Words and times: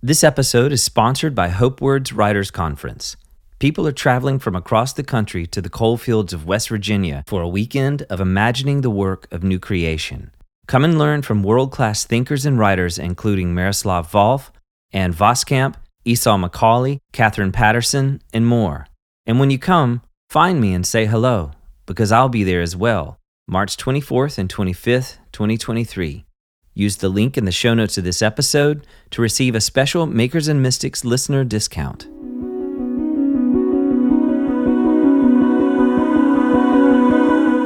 This 0.00 0.22
episode 0.22 0.70
is 0.70 0.80
sponsored 0.80 1.34
by 1.34 1.48
Hope 1.48 1.80
Words 1.80 2.12
Writers 2.12 2.52
Conference. 2.52 3.16
People 3.58 3.84
are 3.84 3.90
traveling 3.90 4.38
from 4.38 4.54
across 4.54 4.92
the 4.92 5.02
country 5.02 5.44
to 5.48 5.60
the 5.60 5.68
coal 5.68 5.96
fields 5.96 6.32
of 6.32 6.46
West 6.46 6.68
Virginia 6.68 7.24
for 7.26 7.42
a 7.42 7.48
weekend 7.48 8.02
of 8.02 8.20
imagining 8.20 8.82
the 8.82 8.90
work 8.90 9.26
of 9.32 9.42
new 9.42 9.58
creation. 9.58 10.30
Come 10.68 10.84
and 10.84 11.00
learn 11.00 11.22
from 11.22 11.42
world 11.42 11.72
class 11.72 12.04
thinkers 12.04 12.46
and 12.46 12.60
writers, 12.60 12.96
including 12.96 13.52
Miroslav 13.52 14.08
Volf, 14.08 14.50
Ann 14.92 15.12
Voskamp, 15.12 15.74
Esau 16.04 16.36
McCaulley, 16.36 16.98
Katherine 17.12 17.50
Paterson, 17.50 18.22
and 18.32 18.46
more. 18.46 18.86
And 19.26 19.40
when 19.40 19.50
you 19.50 19.58
come, 19.58 20.02
find 20.30 20.60
me 20.60 20.74
and 20.74 20.86
say 20.86 21.06
hello, 21.06 21.50
because 21.86 22.12
I'll 22.12 22.28
be 22.28 22.44
there 22.44 22.62
as 22.62 22.76
well, 22.76 23.18
March 23.48 23.76
24th 23.76 24.38
and 24.38 24.48
25th, 24.48 25.18
2023. 25.32 26.24
Use 26.78 26.98
the 26.98 27.08
link 27.08 27.36
in 27.36 27.44
the 27.44 27.50
show 27.50 27.74
notes 27.74 27.98
of 27.98 28.04
this 28.04 28.22
episode 28.22 28.86
to 29.10 29.20
receive 29.20 29.56
a 29.56 29.60
special 29.60 30.06
Makers 30.06 30.46
and 30.46 30.62
Mystics 30.62 31.04
listener 31.04 31.42
discount. 31.42 32.04
You 32.04 32.12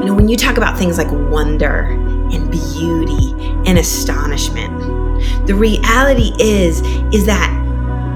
know, 0.07 0.15
when 0.15 0.31
you 0.31 0.37
talk 0.39 0.57
about 0.57 0.79
things 0.79 0.97
like 0.97 1.13
wonder 1.31 1.91
and 2.33 2.51
beauty 2.51 3.35
and 3.69 3.79
astonishment, 3.79 4.81
the 5.47 5.57
reality 5.57 6.33
is 6.41 6.81
is 7.15 7.27
that 7.27 7.51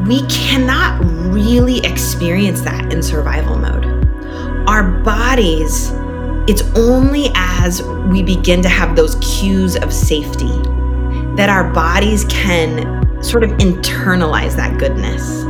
we 0.08 0.26
cannot 0.28 1.04
really 1.30 1.80
experience 1.80 2.62
that 2.62 2.90
in 2.90 3.02
survival 3.02 3.58
mode. 3.58 3.84
Our 4.66 5.02
bodies, 5.02 5.90
it's 6.48 6.62
only 6.74 7.32
as 7.34 7.82
we 7.82 8.22
begin 8.22 8.62
to 8.62 8.70
have 8.70 8.96
those 8.96 9.16
cues 9.16 9.76
of 9.76 9.92
safety 9.92 10.48
that 11.36 11.50
our 11.50 11.70
bodies 11.74 12.24
can 12.30 13.22
sort 13.22 13.44
of 13.44 13.50
internalize 13.58 14.56
that 14.56 14.78
goodness. 14.78 15.42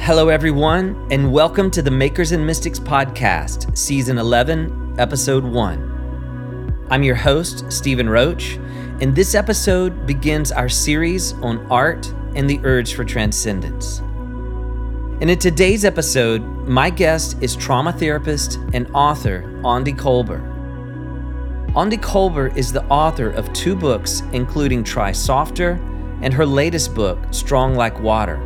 Hello, 0.00 0.28
everyone, 0.28 1.08
and 1.10 1.32
welcome 1.32 1.68
to 1.72 1.82
the 1.82 1.90
Makers 1.90 2.30
and 2.30 2.46
Mystics 2.46 2.78
podcast, 2.78 3.76
season 3.76 4.18
11, 4.18 4.94
episode 5.00 5.42
1. 5.42 6.86
I'm 6.90 7.02
your 7.02 7.16
host, 7.16 7.72
Stephen 7.72 8.08
Roach, 8.08 8.60
and 9.00 9.16
this 9.16 9.34
episode 9.34 10.06
begins 10.06 10.52
our 10.52 10.68
series 10.68 11.32
on 11.34 11.58
art 11.72 12.06
and 12.36 12.48
the 12.48 12.60
urge 12.62 12.94
for 12.94 13.04
transcendence. 13.04 13.98
And 15.20 15.28
in 15.28 15.40
today's 15.40 15.84
episode, 15.84 16.42
my 16.68 16.88
guest 16.88 17.36
is 17.40 17.56
trauma 17.56 17.92
therapist 17.92 18.60
and 18.72 18.88
author 18.94 19.42
Aundi 19.64 19.96
Kolber. 19.96 20.51
Aundi 21.74 21.98
Kolber 21.98 22.54
is 22.54 22.70
the 22.70 22.84
author 22.88 23.30
of 23.30 23.50
two 23.54 23.74
books, 23.74 24.22
including 24.34 24.84
Try 24.84 25.10
Softer 25.10 25.80
and 26.20 26.34
her 26.34 26.44
latest 26.44 26.94
book, 26.94 27.18
Strong 27.30 27.76
Like 27.76 27.98
Water 27.98 28.38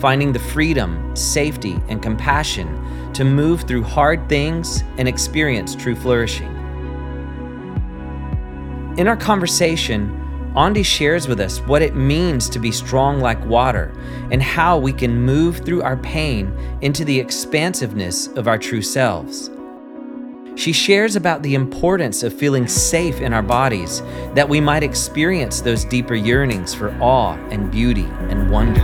Finding 0.00 0.32
the 0.32 0.38
Freedom, 0.38 1.14
Safety, 1.14 1.78
and 1.88 2.02
Compassion 2.02 3.12
to 3.12 3.22
Move 3.22 3.64
Through 3.64 3.82
Hard 3.82 4.26
Things 4.30 4.82
and 4.96 5.06
Experience 5.06 5.74
True 5.74 5.94
Flourishing. 5.94 6.48
In 8.96 9.06
our 9.06 9.16
conversation, 9.16 10.16
Aundi 10.56 10.82
shares 10.82 11.28
with 11.28 11.38
us 11.38 11.60
what 11.60 11.82
it 11.82 11.94
means 11.94 12.48
to 12.48 12.58
be 12.58 12.72
strong 12.72 13.20
like 13.20 13.44
water 13.44 13.92
and 14.30 14.42
how 14.42 14.78
we 14.78 14.94
can 14.94 15.20
move 15.20 15.58
through 15.58 15.82
our 15.82 15.98
pain 15.98 16.50
into 16.80 17.04
the 17.04 17.20
expansiveness 17.20 18.28
of 18.28 18.48
our 18.48 18.56
true 18.56 18.80
selves. 18.80 19.50
She 20.60 20.74
shares 20.74 21.16
about 21.16 21.42
the 21.42 21.54
importance 21.54 22.22
of 22.22 22.34
feeling 22.34 22.68
safe 22.68 23.22
in 23.22 23.32
our 23.32 23.40
bodies 23.42 24.02
that 24.34 24.46
we 24.46 24.60
might 24.60 24.82
experience 24.82 25.62
those 25.62 25.86
deeper 25.86 26.14
yearnings 26.14 26.74
for 26.74 26.94
awe 27.00 27.32
and 27.48 27.70
beauty 27.70 28.04
and 28.28 28.50
wonder. 28.50 28.82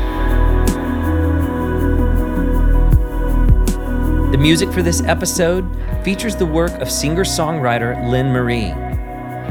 The 4.31 4.39
music 4.39 4.73
for 4.73 4.81
this 4.81 5.03
episode 5.03 5.69
features 6.03 6.35
the 6.35 6.47
work 6.47 6.73
of 6.81 6.91
singer 6.91 7.25
songwriter 7.25 8.11
Lynn 8.11 8.33
Marie. 8.33 8.73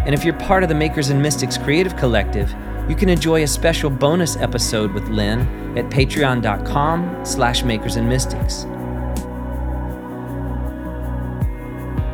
And 0.03 0.15
if 0.15 0.25
you're 0.25 0.33
part 0.33 0.63
of 0.63 0.69
the 0.69 0.73
Makers 0.73 1.11
and 1.11 1.21
Mystics 1.21 1.59
Creative 1.59 1.95
Collective, 1.95 2.51
you 2.89 2.95
can 2.95 3.09
enjoy 3.09 3.43
a 3.43 3.47
special 3.47 3.91
bonus 3.91 4.35
episode 4.37 4.91
with 4.93 5.07
Lynn 5.09 5.41
at 5.77 5.91
patreon.com 5.91 7.23
slash 7.23 7.63
makers 7.63 7.97
and 7.97 8.09
mystics. 8.09 8.65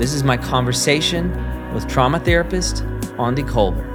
This 0.01 0.15
is 0.15 0.23
my 0.23 0.35
conversation 0.35 1.29
with 1.75 1.87
trauma 1.87 2.19
therapist 2.19 2.77
Aundi 3.17 3.47
Kolber. 3.47 3.90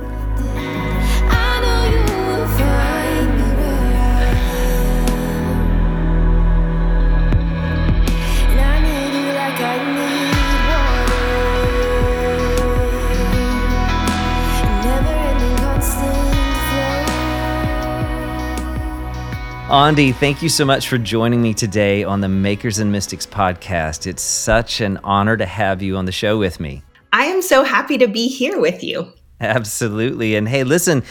Aundi, 19.68 20.14
thank 20.14 20.42
you 20.42 20.48
so 20.48 20.64
much 20.64 20.88
for 20.88 20.96
joining 20.96 21.42
me 21.42 21.52
today 21.52 22.04
on 22.04 22.20
the 22.20 22.28
Makers 22.28 22.78
and 22.78 22.92
Mystics 22.92 23.26
podcast. 23.26 24.06
It's 24.06 24.22
such 24.22 24.80
an 24.80 24.96
honor 25.02 25.36
to 25.36 25.44
have 25.44 25.82
you 25.82 25.96
on 25.96 26.04
the 26.04 26.12
show 26.12 26.38
with 26.38 26.60
me. 26.60 26.84
I 27.12 27.24
am 27.24 27.42
so 27.42 27.64
happy 27.64 27.98
to 27.98 28.06
be 28.06 28.28
here 28.28 28.60
with 28.60 28.84
you. 28.84 29.12
Absolutely. 29.40 30.36
And 30.36 30.48
hey, 30.48 30.62
listen, 30.62 31.02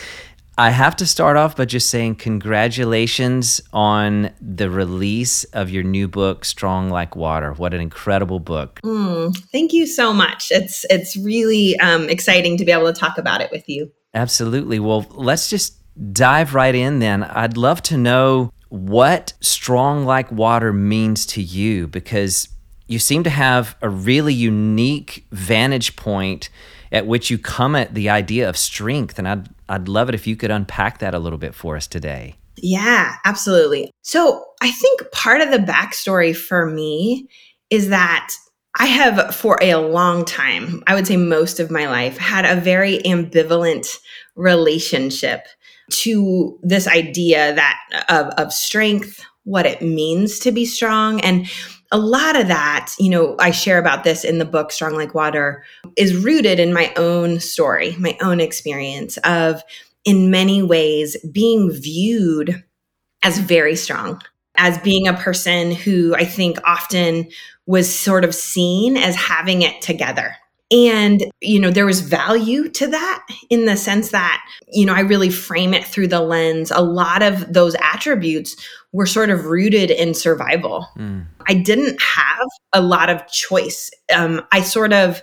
I 0.57 0.69
have 0.69 0.95
to 0.95 1.05
start 1.05 1.35
off 1.35 1.57
by 1.57 1.65
just 1.65 1.89
saying 1.89 2.15
congratulations 2.15 3.59
on 3.73 4.31
the 4.39 4.69
release 4.69 5.43
of 5.43 5.69
your 5.69 5.83
new 5.83 6.07
book, 6.07 6.45
Strong 6.45 6.91
Like 6.91 7.13
Water. 7.13 7.51
What 7.51 7.73
an 7.73 7.81
incredible 7.81 8.39
book! 8.39 8.79
Mm, 8.85 9.37
thank 9.51 9.73
you 9.73 9.85
so 9.85 10.13
much. 10.13 10.47
It's 10.51 10.85
it's 10.89 11.17
really 11.17 11.77
um, 11.79 12.07
exciting 12.07 12.55
to 12.55 12.63
be 12.63 12.71
able 12.71 12.91
to 12.91 12.97
talk 12.97 13.17
about 13.17 13.41
it 13.41 13.51
with 13.51 13.67
you. 13.67 13.91
Absolutely. 14.13 14.79
Well, 14.79 15.05
let's 15.11 15.49
just 15.49 15.75
dive 16.11 16.53
right 16.53 16.75
in 16.75 16.99
then. 16.99 17.23
I'd 17.23 17.57
love 17.57 17.81
to 17.83 17.97
know 17.97 18.51
what 18.69 19.33
strong 19.41 20.05
like 20.05 20.31
water 20.31 20.73
means 20.73 21.25
to 21.27 21.41
you 21.41 21.87
because 21.87 22.49
you 22.87 22.99
seem 22.99 23.23
to 23.23 23.29
have 23.29 23.75
a 23.81 23.89
really 23.89 24.33
unique 24.33 25.25
vantage 25.31 25.95
point 25.95 26.49
at 26.91 27.07
which 27.07 27.29
you 27.29 27.37
come 27.37 27.75
at 27.75 27.93
the 27.93 28.09
idea 28.09 28.47
of 28.47 28.57
strength. 28.57 29.17
And 29.17 29.27
I'd, 29.27 29.49
I'd 29.69 29.87
love 29.87 30.09
it 30.09 30.15
if 30.15 30.27
you 30.27 30.35
could 30.35 30.51
unpack 30.51 30.99
that 30.99 31.15
a 31.15 31.19
little 31.19 31.39
bit 31.39 31.55
for 31.55 31.75
us 31.75 31.87
today. 31.87 32.35
Yeah, 32.57 33.15
absolutely. 33.25 33.91
So 34.01 34.45
I 34.61 34.71
think 34.71 35.11
part 35.11 35.41
of 35.41 35.51
the 35.51 35.57
backstory 35.57 36.35
for 36.35 36.65
me 36.65 37.27
is 37.69 37.89
that 37.89 38.33
I 38.77 38.85
have, 38.87 39.33
for 39.33 39.57
a 39.61 39.75
long 39.75 40.25
time, 40.25 40.83
I 40.85 40.95
would 40.95 41.07
say 41.07 41.17
most 41.17 41.59
of 41.59 41.71
my 41.71 41.87
life, 41.87 42.17
had 42.17 42.45
a 42.45 42.59
very 42.59 42.99
ambivalent 42.99 43.97
relationship 44.35 45.47
to 45.91 46.59
this 46.63 46.87
idea 46.87 47.53
that 47.53 47.79
of, 48.09 48.27
of 48.37 48.53
strength, 48.53 49.23
what 49.43 49.65
it 49.65 49.81
means 49.81 50.39
to 50.39 50.51
be 50.51 50.65
strong. 50.65 51.21
And 51.21 51.47
a 51.91 51.99
lot 51.99 52.35
of 52.35 52.47
that, 52.47 52.93
you 52.99 53.09
know, 53.09 53.35
I 53.39 53.51
share 53.51 53.77
about 53.77 54.03
this 54.03 54.23
in 54.23 54.39
the 54.39 54.45
book 54.45 54.71
Strong 54.71 54.95
Like 54.95 55.13
Water, 55.13 55.63
is 55.95 56.15
rooted 56.15 56.59
in 56.59 56.73
my 56.73 56.91
own 56.97 57.39
story, 57.39 57.95
my 57.99 58.17
own 58.21 58.39
experience 58.39 59.17
of, 59.17 59.63
in 60.03 60.31
many 60.31 60.61
ways, 60.63 61.15
being 61.31 61.71
viewed 61.71 62.63
as 63.23 63.37
very 63.37 63.75
strong, 63.75 64.21
as 64.55 64.77
being 64.79 65.07
a 65.07 65.13
person 65.13 65.71
who 65.71 66.15
I 66.15 66.25
think 66.25 66.57
often 66.65 67.27
was 67.65 67.93
sort 67.93 68.23
of 68.23 68.35
seen 68.35 68.97
as 68.97 69.15
having 69.15 69.61
it 69.61 69.81
together. 69.81 70.35
And, 70.71 71.23
you 71.41 71.59
know, 71.59 71.69
there 71.69 71.85
was 71.85 72.01
value 72.01 72.69
to 72.69 72.87
that 72.87 73.25
in 73.51 73.65
the 73.65 73.77
sense 73.77 74.09
that, 74.09 74.43
you 74.67 74.85
know, 74.85 74.95
I 74.95 75.01
really 75.01 75.29
frame 75.29 75.75
it 75.75 75.85
through 75.85 76.07
the 76.07 76.21
lens. 76.21 76.71
A 76.71 76.81
lot 76.81 77.21
of 77.21 77.53
those 77.53 77.75
attributes 77.75 78.55
were 78.91 79.05
sort 79.05 79.29
of 79.29 79.45
rooted 79.45 79.91
in 79.91 80.15
survival. 80.15 80.87
Mm. 80.97 81.27
I 81.47 81.53
didn't 81.53 82.01
have 82.01 82.47
a 82.73 82.81
lot 82.81 83.11
of 83.11 83.27
choice. 83.27 83.91
Um, 84.13 84.41
I 84.51 84.61
sort 84.61 84.91
of, 84.91 85.21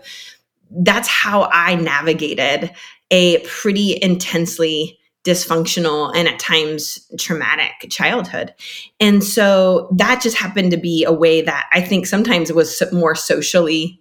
that's 0.70 1.08
how 1.08 1.48
I 1.52 1.74
navigated 1.74 2.70
a 3.10 3.40
pretty 3.40 3.98
intensely 4.00 4.98
dysfunctional 5.24 6.12
and 6.14 6.28
at 6.28 6.38
times 6.38 6.98
traumatic 7.18 7.90
childhood. 7.90 8.54
And 9.00 9.22
so 9.22 9.88
that 9.96 10.20
just 10.22 10.36
happened 10.36 10.70
to 10.70 10.76
be 10.76 11.04
a 11.04 11.12
way 11.12 11.42
that 11.42 11.68
I 11.72 11.80
think 11.80 12.06
sometimes 12.06 12.52
was 12.52 12.82
more 12.92 13.14
socially 13.14 14.00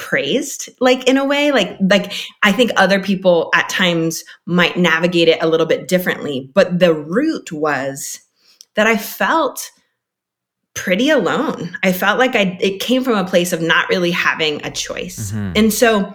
praised 0.00 0.70
like 0.80 1.06
in 1.06 1.18
a 1.18 1.24
way 1.24 1.52
like 1.52 1.76
like 1.90 2.10
i 2.42 2.50
think 2.50 2.70
other 2.76 3.00
people 3.00 3.50
at 3.54 3.68
times 3.68 4.24
might 4.46 4.78
navigate 4.78 5.28
it 5.28 5.40
a 5.42 5.46
little 5.46 5.66
bit 5.66 5.86
differently 5.86 6.50
but 6.54 6.78
the 6.78 6.94
root 6.94 7.52
was 7.52 8.20
that 8.76 8.86
i 8.86 8.96
felt 8.96 9.70
pretty 10.74 11.10
alone 11.10 11.76
i 11.82 11.92
felt 11.92 12.18
like 12.18 12.34
i 12.34 12.56
it 12.62 12.80
came 12.80 13.04
from 13.04 13.18
a 13.18 13.28
place 13.28 13.52
of 13.52 13.60
not 13.60 13.90
really 13.90 14.10
having 14.10 14.64
a 14.64 14.70
choice 14.70 15.32
mm-hmm. 15.32 15.52
and 15.54 15.70
so 15.70 16.12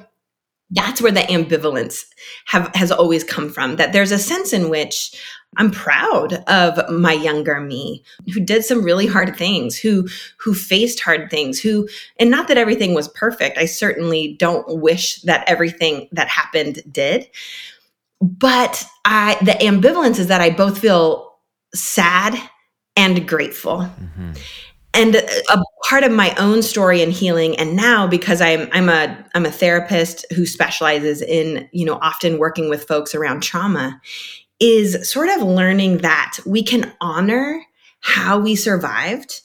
that's 0.72 1.00
where 1.00 1.12
the 1.12 1.22
ambivalence 1.22 2.06
have 2.48 2.74
has 2.74 2.92
always 2.92 3.24
come 3.24 3.52
from 3.52 3.76
that 3.76 3.94
there's 3.94 4.12
a 4.12 4.18
sense 4.18 4.52
in 4.52 4.68
which 4.68 5.14
i'm 5.58 5.72
proud 5.72 6.34
of 6.48 6.80
my 6.92 7.14
younger 7.14 7.60
me 7.60 8.04
who 8.34 8.40
did 8.40 8.64
some 8.64 8.84
really 8.84 9.08
hard 9.08 9.36
things 9.36 9.78
who 9.78 10.08
who 10.38 10.54
faced 10.54 11.00
hard 11.00 11.30
things 11.30 11.60
who 11.60 11.88
and 12.20 12.30
not 12.30 12.48
that 12.48 12.58
everything 12.58 12.94
was 12.94 13.08
perfect. 13.10 13.58
I 13.58 13.66
certainly 13.66 14.36
don't 14.40 14.82
wish 14.82 15.22
that 15.22 15.48
everything 15.48 16.08
that 16.12 16.28
happened 16.28 16.82
did. 16.92 17.28
But 18.22 18.86
i 19.04 19.38
the 19.42 19.52
ambivalence 19.54 20.20
is 20.20 20.28
that 20.28 20.42
i 20.42 20.50
both 20.50 20.80
feel 20.80 21.36
sad 21.74 22.36
and 22.96 23.28
grateful. 23.28 23.80
Mm-hmm. 23.80 24.32
And 24.94 25.16
a 25.16 25.62
part 25.90 26.06
of 26.06 26.14
my 26.14 26.34
own 26.36 26.62
story 26.62 27.02
and 27.02 27.12
healing 27.12 27.58
and 27.58 27.76
now 27.76 28.08
because 28.08 28.40
i'm 28.40 28.70
i'm 28.72 28.88
a 28.88 29.26
i'm 29.36 29.46
a 29.46 29.52
therapist 29.52 30.26
who 30.34 30.46
specializes 30.46 31.22
in 31.22 31.68
you 31.74 31.86
know 31.86 32.00
often 32.02 32.38
working 32.40 32.70
with 32.70 32.88
folks 32.88 33.14
around 33.14 33.44
trauma 33.44 34.00
is 34.60 35.10
sort 35.10 35.30
of 35.30 35.42
learning 35.42 36.00
that 36.00 36.38
we 36.46 36.64
can 36.64 36.92
honor 37.02 37.62
how 38.00 38.40
we 38.40 38.56
survived 38.56 39.42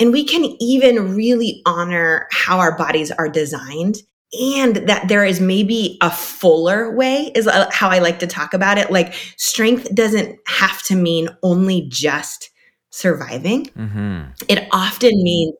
and 0.00 0.12
we 0.12 0.24
can 0.24 0.44
even 0.60 1.14
really 1.14 1.62
honor 1.66 2.28
how 2.32 2.58
our 2.58 2.76
bodies 2.76 3.10
are 3.10 3.28
designed 3.28 3.96
and 4.40 4.76
that 4.88 5.06
there 5.06 5.24
is 5.24 5.40
maybe 5.40 5.96
a 6.00 6.10
fuller 6.10 6.90
way 6.94 7.30
is 7.34 7.46
uh, 7.46 7.68
how 7.70 7.88
i 7.88 7.98
like 7.98 8.18
to 8.18 8.26
talk 8.26 8.54
about 8.54 8.78
it 8.78 8.90
like 8.90 9.14
strength 9.36 9.92
doesn't 9.94 10.38
have 10.46 10.82
to 10.82 10.96
mean 10.96 11.28
only 11.42 11.86
just 11.88 12.50
surviving. 12.94 13.66
Mm-hmm. 13.66 14.30
It 14.48 14.68
often 14.70 15.10
means 15.22 15.54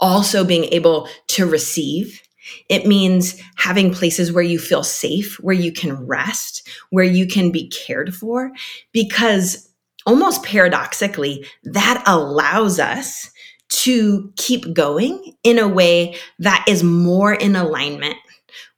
also 0.00 0.44
being 0.44 0.64
able 0.64 1.08
to 1.28 1.46
receive. 1.46 2.20
It 2.68 2.86
means 2.86 3.40
having 3.56 3.92
places 3.92 4.32
where 4.32 4.44
you 4.44 4.58
feel 4.58 4.82
safe, 4.82 5.38
where 5.40 5.54
you 5.54 5.72
can 5.72 6.06
rest, 6.06 6.68
where 6.90 7.04
you 7.04 7.26
can 7.26 7.50
be 7.50 7.68
cared 7.68 8.14
for, 8.14 8.52
because 8.92 9.68
almost 10.06 10.42
paradoxically, 10.44 11.46
that 11.64 12.02
allows 12.06 12.80
us 12.80 13.30
to 13.68 14.32
keep 14.36 14.72
going 14.72 15.36
in 15.44 15.58
a 15.58 15.68
way 15.68 16.16
that 16.38 16.64
is 16.66 16.82
more 16.82 17.32
in 17.32 17.54
alignment 17.54 18.16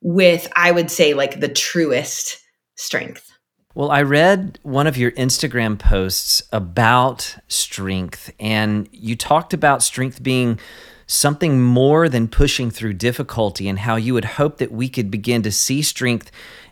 with, 0.01 0.51
I 0.55 0.71
would 0.71 0.91
say, 0.91 1.13
like 1.13 1.39
the 1.39 1.47
truest 1.47 2.39
strength. 2.75 3.31
Well, 3.75 3.89
I 3.89 4.03
read 4.03 4.59
one 4.61 4.85
of 4.85 4.97
your 4.97 5.11
Instagram 5.13 5.79
posts 5.79 6.43
about 6.51 7.37
strength, 7.47 8.31
and 8.39 8.87
you 8.91 9.15
talked 9.15 9.51
about 9.51 9.81
strength 9.81 10.21
being 10.21 10.59
something 11.07 11.61
more 11.61 12.09
than 12.09 12.27
pushing 12.27 12.71
through 12.71 12.93
difficulty, 12.93 13.67
and 13.67 13.79
how 13.79 13.95
you 13.95 14.13
would 14.13 14.25
hope 14.25 14.57
that 14.57 14.71
we 14.71 14.89
could 14.89 15.11
begin 15.11 15.41
to 15.43 15.51
see 15.51 15.81
strength 15.81 16.31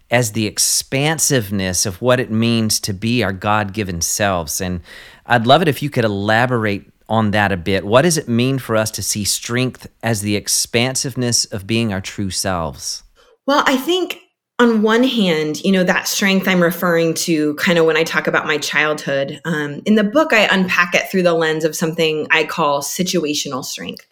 as 0.09 0.33
the 0.33 0.45
expansiveness 0.45 1.85
of 1.85 2.01
what 2.01 2.19
it 2.19 2.29
means 2.29 2.79
to 2.81 2.93
be 2.93 3.23
our 3.23 3.31
God 3.31 3.73
given 3.73 4.01
selves. 4.01 4.59
And 4.59 4.81
I'd 5.25 5.47
love 5.47 5.61
it 5.61 5.69
if 5.69 5.81
you 5.81 5.89
could 5.89 6.03
elaborate 6.03 6.91
on 7.07 7.31
that 7.31 7.51
a 7.51 7.57
bit. 7.57 7.85
What 7.85 8.03
does 8.03 8.17
it 8.17 8.27
mean 8.27 8.59
for 8.59 8.75
us 8.75 8.91
to 8.91 9.01
see 9.01 9.23
strength 9.23 9.87
as 10.03 10.21
the 10.21 10.35
expansiveness 10.35 11.45
of 11.45 11.67
being 11.67 11.93
our 11.93 12.01
true 12.01 12.29
selves? 12.29 13.03
Well, 13.47 13.63
I 13.65 13.77
think 13.77 14.19
on 14.59 14.81
one 14.81 15.03
hand, 15.03 15.61
you 15.63 15.71
know, 15.71 15.83
that 15.83 16.07
strength 16.07 16.47
I'm 16.47 16.61
referring 16.61 17.13
to 17.15 17.55
kind 17.55 17.79
of 17.79 17.85
when 17.85 17.97
I 17.97 18.03
talk 18.03 18.27
about 18.27 18.45
my 18.45 18.57
childhood. 18.59 19.41
Um, 19.43 19.81
in 19.85 19.95
the 19.95 20.03
book, 20.03 20.33
I 20.33 20.47
unpack 20.51 20.93
it 20.93 21.09
through 21.09 21.23
the 21.23 21.33
lens 21.33 21.65
of 21.65 21.75
something 21.75 22.27
I 22.31 22.43
call 22.43 22.81
situational 22.81 23.65
strength. 23.65 24.05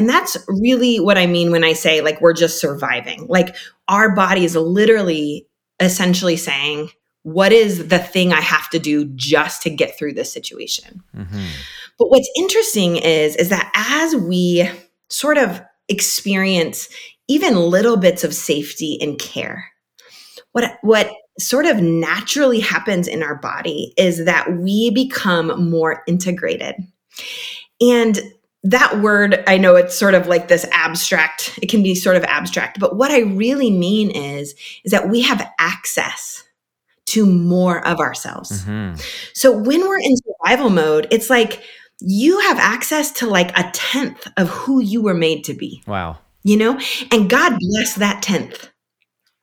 And 0.00 0.08
that's 0.08 0.34
really 0.48 0.98
what 0.98 1.18
I 1.18 1.26
mean 1.26 1.50
when 1.50 1.62
I 1.62 1.74
say, 1.74 2.00
like, 2.00 2.22
we're 2.22 2.32
just 2.32 2.58
surviving. 2.58 3.26
Like, 3.28 3.54
our 3.86 4.14
body 4.14 4.46
is 4.46 4.56
literally 4.56 5.46
essentially 5.78 6.38
saying, 6.38 6.88
what 7.22 7.52
is 7.52 7.88
the 7.88 7.98
thing 7.98 8.32
I 8.32 8.40
have 8.40 8.70
to 8.70 8.78
do 8.78 9.04
just 9.14 9.60
to 9.60 9.68
get 9.68 9.98
through 9.98 10.14
this 10.14 10.32
situation? 10.32 11.02
Mm-hmm. 11.14 11.44
But 11.98 12.08
what's 12.08 12.30
interesting 12.34 12.96
is, 12.96 13.36
is 13.36 13.50
that 13.50 13.70
as 13.74 14.16
we 14.16 14.70
sort 15.10 15.36
of 15.36 15.60
experience 15.90 16.88
even 17.28 17.56
little 17.56 17.98
bits 17.98 18.24
of 18.24 18.34
safety 18.34 18.96
and 19.02 19.18
care, 19.18 19.66
what 20.52 20.78
what 20.80 21.10
sort 21.38 21.66
of 21.66 21.82
naturally 21.82 22.60
happens 22.60 23.06
in 23.06 23.22
our 23.22 23.34
body 23.34 23.92
is 23.98 24.24
that 24.24 24.50
we 24.56 24.90
become 24.90 25.70
more 25.70 26.02
integrated. 26.06 26.76
And 27.82 28.18
that 28.62 29.00
word, 29.00 29.42
I 29.46 29.56
know 29.58 29.76
it's 29.76 29.98
sort 29.98 30.14
of 30.14 30.26
like 30.26 30.48
this 30.48 30.66
abstract, 30.72 31.58
it 31.62 31.70
can 31.70 31.82
be 31.82 31.94
sort 31.94 32.16
of 32.16 32.24
abstract, 32.24 32.78
but 32.78 32.96
what 32.96 33.10
I 33.10 33.20
really 33.20 33.70
mean 33.70 34.10
is 34.10 34.54
is 34.84 34.92
that 34.92 35.08
we 35.08 35.22
have 35.22 35.50
access 35.58 36.44
to 37.06 37.26
more 37.26 37.86
of 37.86 37.98
ourselves. 37.98 38.62
Mm-hmm. 38.62 39.00
So 39.34 39.50
when 39.50 39.80
we're 39.80 39.98
in 39.98 40.14
survival 40.16 40.70
mode, 40.70 41.08
it's 41.10 41.30
like 41.30 41.62
you 42.00 42.38
have 42.40 42.58
access 42.58 43.10
to 43.12 43.26
like 43.26 43.56
a 43.58 43.70
tenth 43.72 44.28
of 44.36 44.48
who 44.48 44.80
you 44.80 45.02
were 45.02 45.14
made 45.14 45.44
to 45.44 45.54
be. 45.54 45.82
Wow. 45.86 46.18
You 46.44 46.56
know? 46.56 46.80
And 47.10 47.28
God 47.28 47.56
bless 47.58 47.94
that 47.96 48.22
tenth. 48.22 48.70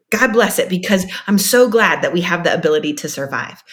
God 0.09 0.33
bless 0.33 0.59
it 0.59 0.69
because 0.69 1.05
I'm 1.27 1.37
so 1.37 1.69
glad 1.69 2.01
that 2.01 2.13
we 2.13 2.21
have 2.21 2.43
the 2.43 2.53
ability 2.53 2.93
to 2.95 3.09
survive. 3.09 3.63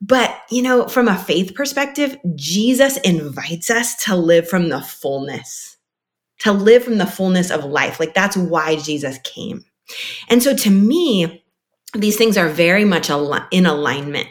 But, 0.00 0.38
you 0.50 0.62
know, 0.62 0.86
from 0.86 1.08
a 1.08 1.16
faith 1.16 1.54
perspective, 1.54 2.16
Jesus 2.34 2.98
invites 2.98 3.70
us 3.70 3.96
to 4.04 4.14
live 4.14 4.48
from 4.48 4.68
the 4.68 4.80
fullness, 4.80 5.76
to 6.40 6.52
live 6.52 6.84
from 6.84 6.98
the 6.98 7.06
fullness 7.06 7.50
of 7.50 7.64
life. 7.64 7.98
Like 7.98 8.14
that's 8.14 8.36
why 8.36 8.76
Jesus 8.76 9.18
came. 9.24 9.64
And 10.28 10.42
so 10.42 10.54
to 10.54 10.70
me, 10.70 11.42
these 11.94 12.16
things 12.16 12.36
are 12.36 12.48
very 12.48 12.84
much 12.84 13.10
in 13.50 13.66
alignment 13.66 14.28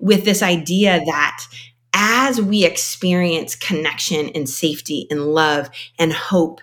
with 0.00 0.24
this 0.24 0.42
idea 0.42 1.02
that 1.04 1.44
as 1.92 2.40
we 2.40 2.64
experience 2.64 3.54
connection 3.54 4.30
and 4.30 4.48
safety 4.48 5.06
and 5.10 5.26
love 5.26 5.68
and 5.98 6.12
hope, 6.12 6.60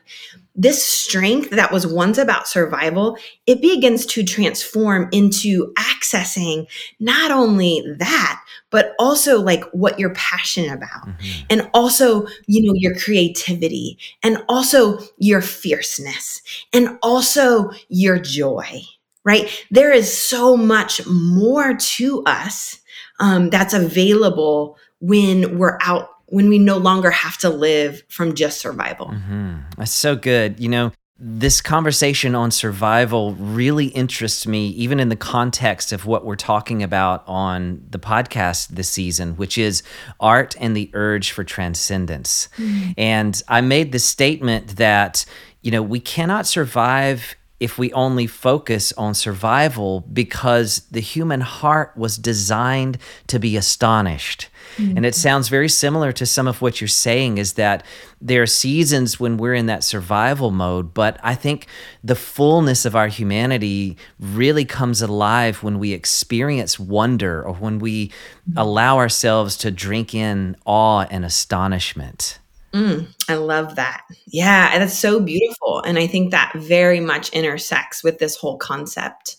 this 0.55 0.85
strength 0.85 1.49
that 1.49 1.71
was 1.71 1.87
once 1.87 2.17
about 2.17 2.47
survival, 2.47 3.17
it 3.47 3.61
begins 3.61 4.05
to 4.05 4.23
transform 4.23 5.09
into 5.11 5.73
accessing 5.77 6.67
not 6.99 7.31
only 7.31 7.83
that, 7.97 8.41
but 8.69 8.93
also 8.99 9.41
like 9.41 9.63
what 9.71 9.99
you're 9.99 10.13
passionate 10.13 10.71
about 10.71 11.07
mm-hmm. 11.07 11.45
and 11.49 11.69
also, 11.73 12.27
you 12.45 12.67
know, 12.67 12.73
your 12.75 12.95
creativity 12.95 13.97
and 14.21 14.43
also 14.47 14.99
your 15.17 15.41
fierceness 15.41 16.41
and 16.71 16.97
also 17.01 17.71
your 17.89 18.19
joy, 18.19 18.81
right? 19.23 19.65
There 19.71 19.91
is 19.91 20.15
so 20.15 20.55
much 20.55 21.05
more 21.07 21.75
to 21.75 22.23
us 22.25 22.79
um, 23.19 23.49
that's 23.49 23.73
available 23.73 24.77
when 24.99 25.57
we're 25.57 25.77
out 25.81 26.09
when 26.33 26.49
we 26.49 26.57
no 26.57 26.77
longer 26.77 27.11
have 27.11 27.37
to 27.37 27.47
live 27.47 28.01
from 28.09 28.33
just 28.33 28.59
survival. 28.59 29.05
Mm-hmm. 29.05 29.57
That's 29.77 29.91
so 29.91 30.15
good. 30.15 30.59
You 30.59 30.67
know, 30.67 30.91
this 31.19 31.61
conversation 31.61 32.33
on 32.33 32.49
survival 32.49 33.35
really 33.35 33.89
interests 33.89 34.47
me, 34.47 34.69
even 34.69 34.99
in 34.99 35.09
the 35.09 35.15
context 35.15 35.93
of 35.93 36.07
what 36.07 36.25
we're 36.25 36.35
talking 36.35 36.81
about 36.81 37.23
on 37.27 37.85
the 37.87 37.99
podcast 37.99 38.69
this 38.69 38.89
season, 38.89 39.35
which 39.35 39.59
is 39.59 39.83
art 40.19 40.55
and 40.59 40.75
the 40.75 40.89
urge 40.93 41.29
for 41.29 41.43
transcendence. 41.43 42.49
Mm-hmm. 42.57 42.91
And 42.97 43.39
I 43.47 43.61
made 43.61 43.91
the 43.91 43.99
statement 43.99 44.77
that, 44.77 45.25
you 45.61 45.69
know, 45.69 45.83
we 45.83 45.99
cannot 45.99 46.47
survive 46.47 47.35
if 47.63 47.77
we 47.77 47.93
only 47.93 48.27
focus 48.27 48.91
on 48.97 49.13
survival 49.13 50.01
because 50.01 50.85
the 50.91 50.99
human 50.99 51.39
heart 51.39 51.95
was 51.95 52.17
designed 52.17 52.97
to 53.27 53.39
be 53.39 53.55
astonished. 53.55 54.49
Mm-hmm. 54.75 54.97
And 54.97 55.05
it 55.05 55.15
sounds 55.15 55.47
very 55.47 55.69
similar 55.69 56.11
to 56.11 56.25
some 56.25 56.45
of 56.45 56.61
what 56.61 56.81
you're 56.81 56.89
saying 56.89 57.37
is 57.37 57.53
that 57.53 57.85
there 58.19 58.41
are 58.41 58.47
seasons 58.47 59.17
when 59.17 59.37
we're 59.37 59.53
in 59.53 59.67
that 59.67 59.85
survival 59.85 60.51
mode, 60.51 60.93
but 60.93 61.17
I 61.23 61.35
think 61.35 61.67
the 62.03 62.15
fullness 62.15 62.83
of 62.83 62.97
our 62.97 63.07
humanity 63.07 63.95
really 64.19 64.65
comes 64.65 65.01
alive 65.01 65.63
when 65.63 65.79
we 65.79 65.93
experience 65.93 66.77
wonder 66.77 67.41
or 67.43 67.53
when 67.53 67.79
we 67.79 68.09
mm-hmm. 68.09 68.57
allow 68.57 68.97
ourselves 68.97 69.55
to 69.57 69.71
drink 69.71 70.13
in 70.13 70.57
awe 70.65 71.05
and 71.09 71.23
astonishment. 71.23 72.39
Mm, 72.73 73.07
I 73.29 73.35
love 73.35 73.75
that. 73.75 74.03
Yeah, 74.27 74.77
that's 74.79 74.97
so 74.97 75.19
beautiful. 75.19 75.81
And 75.81 75.99
I 75.99 76.07
think 76.07 76.31
that 76.31 76.53
very 76.55 76.99
much 76.99 77.29
intersects 77.29 78.03
with 78.03 78.17
this 78.19 78.35
whole 78.35 78.57
concept 78.57 79.37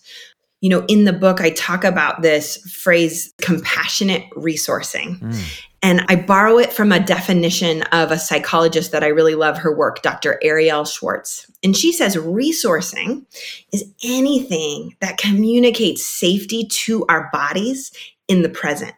you 0.65 0.69
know, 0.69 0.83
in 0.87 1.03
the 1.03 1.13
book, 1.13 1.41
I 1.41 1.51
talk 1.51 1.83
about 1.83 2.23
this 2.23 2.57
phrase, 2.71 3.31
compassionate 3.39 4.27
resourcing. 4.31 5.19
Mm. 5.19 5.63
And 5.83 6.05
I 6.07 6.15
borrow 6.15 6.57
it 6.57 6.73
from 6.73 6.91
a 6.91 6.99
definition 6.99 7.83
of 7.91 8.09
a 8.09 8.17
psychologist 8.17 8.91
that 8.91 9.03
I 9.03 9.09
really 9.09 9.35
love 9.35 9.59
her 9.59 9.77
work, 9.77 10.01
Dr. 10.01 10.39
Arielle 10.43 10.91
Schwartz. 10.91 11.45
And 11.63 11.77
she 11.77 11.93
says 11.93 12.15
resourcing 12.15 13.25
is 13.71 13.85
anything 14.03 14.95
that 15.01 15.19
communicates 15.19 16.03
safety 16.03 16.65
to 16.65 17.05
our 17.09 17.29
bodies 17.31 17.91
in 18.27 18.41
the 18.41 18.49
present. 18.49 18.95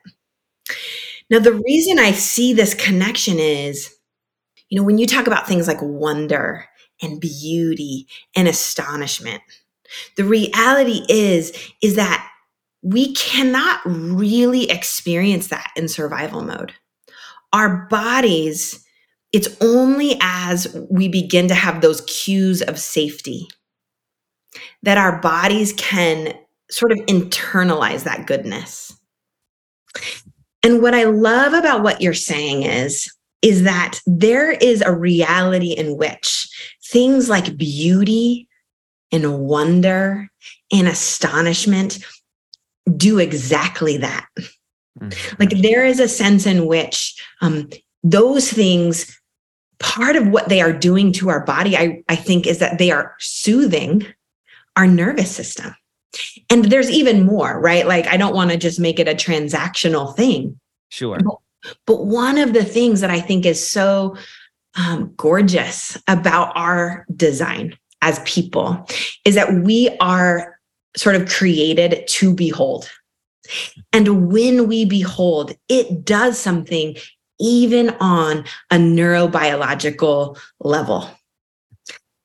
Now, 1.30 1.40
the 1.40 1.62
reason 1.66 2.00
I 2.00 2.12
see 2.12 2.54
this 2.54 2.74
connection 2.74 3.40
is, 3.40 3.97
you 4.70 4.78
know, 4.80 4.84
when 4.86 4.98
you 4.98 5.08
talk 5.08 5.28
about 5.28 5.48
things 5.48 5.68
like 5.68 5.82
wonder 5.82 6.66
and 7.02 7.22
beauty 7.22 8.08
and 8.36 8.48
astonishment, 8.48 9.42
The 10.18 10.26
reality 10.26 11.04
is 11.10 11.54
is 11.82 11.96
that 11.96 12.30
we 12.82 13.14
cannot 13.14 13.82
really 13.86 14.70
experience 14.70 15.48
that 15.48 15.72
in 15.76 15.88
survival 15.88 16.42
mode. 16.44 16.74
Our 17.54 17.88
bodies 17.90 18.84
it's 19.34 19.56
only 19.62 20.18
as 20.22 20.74
we 20.90 21.10
begin 21.10 21.50
to 21.50 21.54
have 21.54 21.82
those 21.82 22.02
cues 22.02 22.62
of 22.62 22.80
safety 22.80 23.48
that 24.84 24.98
our 24.98 25.20
bodies 25.22 25.74
can 25.74 26.34
sort 26.72 26.92
of 26.94 27.00
internalize 27.08 28.04
that 28.04 28.26
goodness. 28.26 28.98
And 30.64 30.82
what 30.82 30.94
I 30.94 31.04
love 31.04 31.54
about 31.54 31.84
what 31.84 32.02
you're 32.02 32.14
saying 32.14 32.64
is 32.64 33.14
is 33.42 33.64
that 33.64 34.00
there 34.06 34.52
is 34.52 34.82
a 34.82 34.92
reality 34.92 35.72
in 35.72 35.98
which 35.98 36.50
things 36.84 37.30
like 37.30 37.58
beauty 37.58 38.48
and 39.12 39.40
wonder 39.40 40.30
and 40.72 40.88
astonishment 40.88 42.00
do 42.96 43.20
exactly 43.20 43.98
that. 43.98 44.28
Mm-hmm. 45.00 45.36
Like 45.40 45.50
there 45.62 45.86
is 45.86 46.00
a 46.00 46.08
sense 46.08 46.46
in 46.46 46.66
which 46.66 47.22
um, 47.42 47.70
those 48.04 48.52
things, 48.52 49.20
part 49.80 50.16
of 50.16 50.28
what 50.30 50.50
they 50.50 50.62
are 50.62 50.74
doing 50.74 51.12
to 51.14 51.30
our 51.30 51.46
body, 51.46 51.78
I, 51.78 52.04
I 52.10 52.16
think, 52.16 52.48
is 52.48 52.60
that 52.60 52.80
they 52.80 52.92
are 52.92 53.16
soothing 53.20 54.06
our 54.76 54.88
nervous 54.88 55.36
system. 55.36 55.76
And 56.50 56.66
there's 56.66 56.90
even 56.90 57.26
more, 57.26 57.60
right? 57.60 57.86
Like, 57.86 58.08
I 58.08 58.18
don't 58.18 58.36
want 58.36 58.52
to 58.52 58.58
just 58.58 58.80
make 58.80 59.00
it 59.00 59.08
a 59.08 59.14
transactional 59.14 60.16
thing. 60.16 60.60
Sure. 60.90 61.20
But, 61.24 61.36
but 61.86 62.06
one 62.06 62.38
of 62.38 62.54
the 62.54 62.64
things 62.64 63.02
that 63.02 63.10
I 63.10 63.20
think 63.20 63.46
is 63.46 63.66
so 63.66 64.16
um, 64.78 65.14
gorgeous 65.18 65.98
about 66.08 66.56
our 66.56 67.06
design 67.16 67.78
as 68.02 68.20
people 68.26 68.88
is 69.26 69.36
that 69.36 69.54
we 69.54 69.96
are 70.00 70.60
sort 70.96 71.16
of 71.16 71.28
created 71.28 72.08
to 72.08 72.34
behold. 72.34 72.90
And 73.94 74.30
when 74.32 74.68
we 74.68 74.86
behold, 74.86 75.54
it 75.70 76.04
does 76.06 76.38
something 76.38 76.96
even 77.40 77.90
on 78.00 78.46
a 78.72 78.76
neurobiological 78.76 80.40
level. 80.60 81.10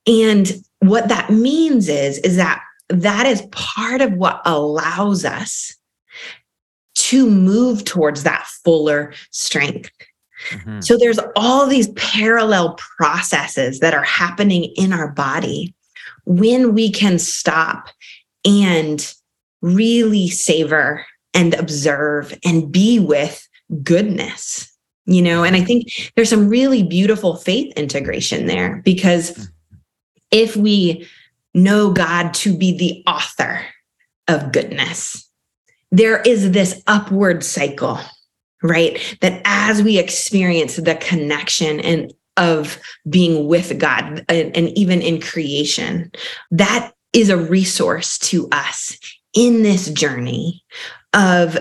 And 0.06 0.52
what 0.80 1.08
that 1.08 1.30
means 1.30 1.88
is, 1.88 2.18
is 2.18 2.36
that 2.36 2.62
that 2.88 3.26
is 3.26 3.42
part 3.52 4.00
of 4.00 4.12
what 4.14 4.42
allows 4.44 5.24
us 5.24 5.76
to 7.12 7.28
move 7.28 7.84
towards 7.84 8.22
that 8.22 8.46
fuller 8.64 9.12
strength. 9.32 9.90
Mm-hmm. 10.48 10.80
So 10.80 10.96
there's 10.96 11.18
all 11.36 11.66
these 11.66 11.88
parallel 11.90 12.78
processes 12.96 13.80
that 13.80 13.92
are 13.92 14.02
happening 14.02 14.72
in 14.76 14.94
our 14.94 15.08
body 15.08 15.74
when 16.24 16.72
we 16.72 16.90
can 16.90 17.18
stop 17.18 17.90
and 18.46 19.14
really 19.60 20.28
savor 20.28 21.04
and 21.34 21.52
observe 21.52 22.36
and 22.46 22.72
be 22.72 22.98
with 22.98 23.46
goodness 23.82 24.70
you 25.06 25.22
know 25.22 25.44
and 25.44 25.56
i 25.56 25.62
think 25.62 26.12
there's 26.14 26.28
some 26.28 26.48
really 26.48 26.82
beautiful 26.82 27.36
faith 27.36 27.72
integration 27.74 28.46
there 28.46 28.82
because 28.84 29.30
mm-hmm. 29.30 29.44
if 30.30 30.56
we 30.56 31.08
know 31.54 31.90
god 31.90 32.34
to 32.34 32.54
be 32.54 32.76
the 32.76 33.02
author 33.10 33.64
of 34.28 34.52
goodness 34.52 35.31
there 35.92 36.20
is 36.22 36.50
this 36.50 36.82
upward 36.88 37.44
cycle 37.44 38.00
right 38.62 39.16
that 39.20 39.40
as 39.44 39.82
we 39.82 39.98
experience 39.98 40.76
the 40.76 40.96
connection 40.96 41.78
and 41.80 42.12
of 42.38 42.78
being 43.08 43.46
with 43.46 43.78
god 43.78 44.24
and, 44.28 44.56
and 44.56 44.76
even 44.76 45.00
in 45.00 45.20
creation 45.20 46.10
that 46.50 46.92
is 47.12 47.28
a 47.28 47.36
resource 47.36 48.18
to 48.18 48.48
us 48.50 48.98
in 49.34 49.62
this 49.62 49.90
journey 49.90 50.64
of 51.14 51.58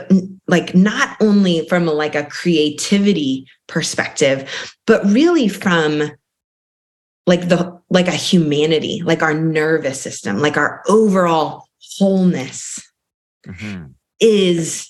like 0.47 0.73
not 0.73 1.17
only 1.19 1.67
from 1.67 1.87
a, 1.87 1.91
like 1.91 2.15
a 2.15 2.25
creativity 2.25 3.45
perspective 3.67 4.49
but 4.87 5.03
really 5.05 5.49
from 5.49 6.09
like 7.27 7.49
the 7.49 7.79
like 7.89 8.07
a 8.07 8.11
humanity 8.11 9.01
like 9.03 9.21
our 9.21 9.33
nervous 9.33 9.99
system 9.99 10.39
like 10.39 10.55
our 10.55 10.81
overall 10.87 11.65
wholeness 11.97 12.79
mm-hmm. 13.45 13.87
Is 14.21 14.89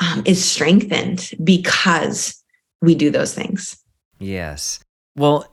um, 0.00 0.22
is 0.24 0.42
strengthened 0.44 1.30
because 1.44 2.42
we 2.82 2.94
do 2.94 3.10
those 3.10 3.34
things 3.34 3.78
yes 4.18 4.80
well 5.16 5.46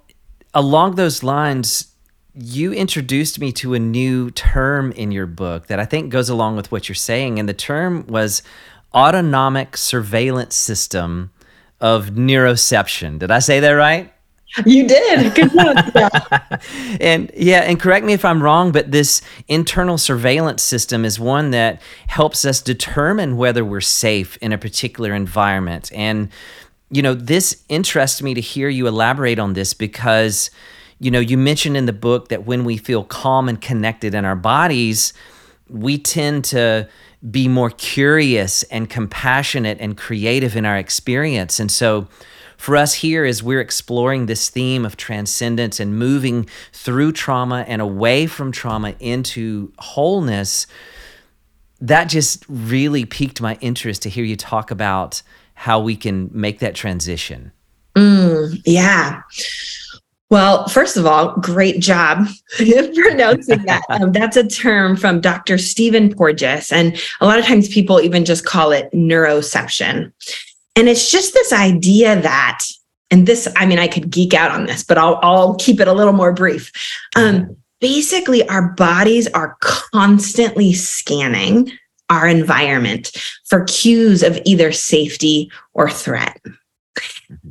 along 0.54 0.96
those 0.96 1.22
lines 1.22 1.94
you 2.40 2.72
introduced 2.72 3.40
me 3.40 3.52
to 3.52 3.74
a 3.74 3.80
new 3.80 4.30
term 4.32 4.92
in 4.92 5.12
your 5.12 5.26
book 5.26 5.68
that 5.68 5.80
I 5.80 5.86
think 5.86 6.12
goes 6.12 6.30
along 6.30 6.56
with 6.56 6.72
what 6.72 6.88
you're 6.88 6.96
saying. 6.96 7.40
And 7.40 7.50
the 7.50 7.54
term 7.54 8.06
was 8.08 8.44
autonomic 8.94 9.76
surveillance 9.76 10.56
system 10.56 11.32
of 11.82 12.12
neuroception. 12.12 13.20
Did 13.20 13.32
I 13.32 13.40
say 13.40 13.60
that 13.60 13.72
right? 13.72 14.14
You 14.66 14.88
did. 14.88 15.36
Good 15.36 15.52
job. 15.52 16.12
and 17.02 17.32
yeah, 17.36 17.60
and 17.62 17.80
correct 17.80 18.06
me 18.06 18.14
if 18.14 18.26
I'm 18.26 18.42
wrong, 18.42 18.72
but 18.72 18.92
this 18.92 19.22
internal 19.48 19.98
surveillance 19.98 20.64
system 20.64 21.06
is 21.06 21.20
one 21.20 21.52
that 21.52 21.82
helps 22.08 22.46
us 22.46 22.62
determine 22.62 23.38
whether 23.38 23.64
we're 23.64 23.82
safe 23.82 24.38
in 24.38 24.54
a 24.54 24.58
particular 24.58 25.14
environment. 25.14 25.92
And, 25.94 26.30
you 26.90 27.02
know, 27.02 27.14
this 27.14 27.64
interests 27.70 28.22
me 28.22 28.34
to 28.34 28.42
hear 28.42 28.70
you 28.70 28.88
elaborate 28.88 29.38
on 29.38 29.54
this 29.54 29.74
because 29.74 30.50
you 31.00 31.12
know, 31.12 31.20
you 31.20 31.38
mentioned 31.38 31.78
in 31.78 31.86
the 31.86 31.94
book 31.94 32.30
that 32.30 32.46
when 32.46 32.66
we 32.66 32.78
feel 32.78 33.04
calm 33.04 33.48
and 33.48 33.62
connected 33.62 34.16
in 34.16 34.26
our 34.26 34.36
bodies, 34.36 35.14
we 35.70 35.98
tend 35.98 36.44
to 36.46 36.88
be 37.30 37.48
more 37.48 37.70
curious 37.70 38.64
and 38.64 38.90
compassionate 38.90 39.78
and 39.80 39.98
creative 39.98 40.56
in 40.56 40.66
our 40.66 40.78
experience. 40.78 41.60
And 41.60 41.72
so, 41.72 42.08
for 42.58 42.76
us 42.76 42.96
here, 42.96 43.24
as 43.24 43.42
we're 43.44 43.62
exploring 43.62 44.26
this 44.26 44.50
theme 44.50 44.86
of 44.86 44.98
transcendence 44.98 45.80
and 45.80 45.98
moving 45.98 46.48
through 46.74 47.12
trauma 47.14 47.64
and 47.68 47.82
away 47.82 48.28
from 48.28 48.52
trauma 48.52 48.96
into 49.00 49.72
wholeness, 49.78 50.68
that 51.80 52.06
just 52.06 52.44
really 52.50 53.06
piqued 53.06 53.40
my 53.40 53.58
interest 53.62 54.02
to 54.02 54.10
hear 54.10 54.26
you 54.26 54.36
talk 54.36 54.72
about 54.72 55.22
how 55.54 55.80
we 55.80 55.96
can 55.96 56.30
make 56.34 56.60
that 56.60 56.76
transition. 56.76 57.52
Mm, 57.96 58.62
yeah. 58.66 59.22
Well, 60.30 60.68
first 60.68 60.98
of 60.98 61.06
all, 61.06 61.36
great 61.40 61.80
job 61.80 62.26
pronouncing 62.58 63.64
that. 63.66 63.82
Um, 63.90 64.12
that's 64.12 64.36
a 64.36 64.46
term 64.46 64.98
from 64.98 65.22
Dr. 65.22 65.58
Stephen 65.58 66.14
Porges. 66.14 66.72
And 66.72 67.02
a 67.22 67.26
lot 67.26 67.40
of 67.40 67.46
times 67.46 67.70
people 67.70 68.02
even 68.02 68.26
just 68.26 68.46
call 68.46 68.72
it 68.72 68.92
neuroception. 68.92 70.12
And 70.78 70.88
it's 70.88 71.12
just 71.12 71.34
this 71.34 71.52
idea 71.52 72.22
that, 72.22 72.64
and 73.10 73.26
this, 73.26 73.48
I 73.56 73.66
mean, 73.66 73.80
I 73.80 73.88
could 73.88 74.12
geek 74.12 74.36
out 74.36 74.52
on 74.52 74.68
this, 74.68 74.84
but 74.84 75.00
I'll, 75.00 75.20
I'll 75.24 75.56
keep 75.56 75.80
it 75.80 75.88
a 75.88 75.94
little 75.94 76.14
more 76.14 76.32
brief. 76.32 76.72
Um, 77.16 77.58
basically, 77.82 78.48
our 78.48 78.74
bodies 78.74 79.28
are 79.30 79.58
constantly 79.60 80.74
scanning 80.74 81.72
our 82.10 82.28
environment 82.28 83.12
for 83.46 83.66
cues 83.66 84.22
of 84.22 84.40
either 84.46 84.72
safety 84.72 85.52
or 85.74 85.90
threat. 85.90 86.40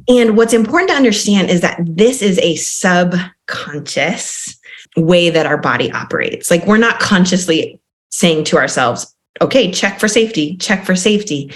And 0.08 0.36
what's 0.36 0.54
important 0.54 0.90
to 0.90 0.96
understand 0.96 1.50
is 1.50 1.62
that 1.62 1.80
this 1.84 2.22
is 2.22 2.38
a 2.38 2.54
subconscious 2.54 4.56
way 4.96 5.30
that 5.30 5.46
our 5.46 5.58
body 5.58 5.90
operates. 5.90 6.48
Like 6.48 6.64
we're 6.64 6.78
not 6.78 7.00
consciously 7.00 7.80
saying 8.10 8.44
to 8.44 8.56
ourselves, 8.56 9.15
okay, 9.40 9.70
check 9.70 10.00
for 10.00 10.08
safety, 10.08 10.56
check 10.56 10.84
for 10.84 10.96
safety. 10.96 11.52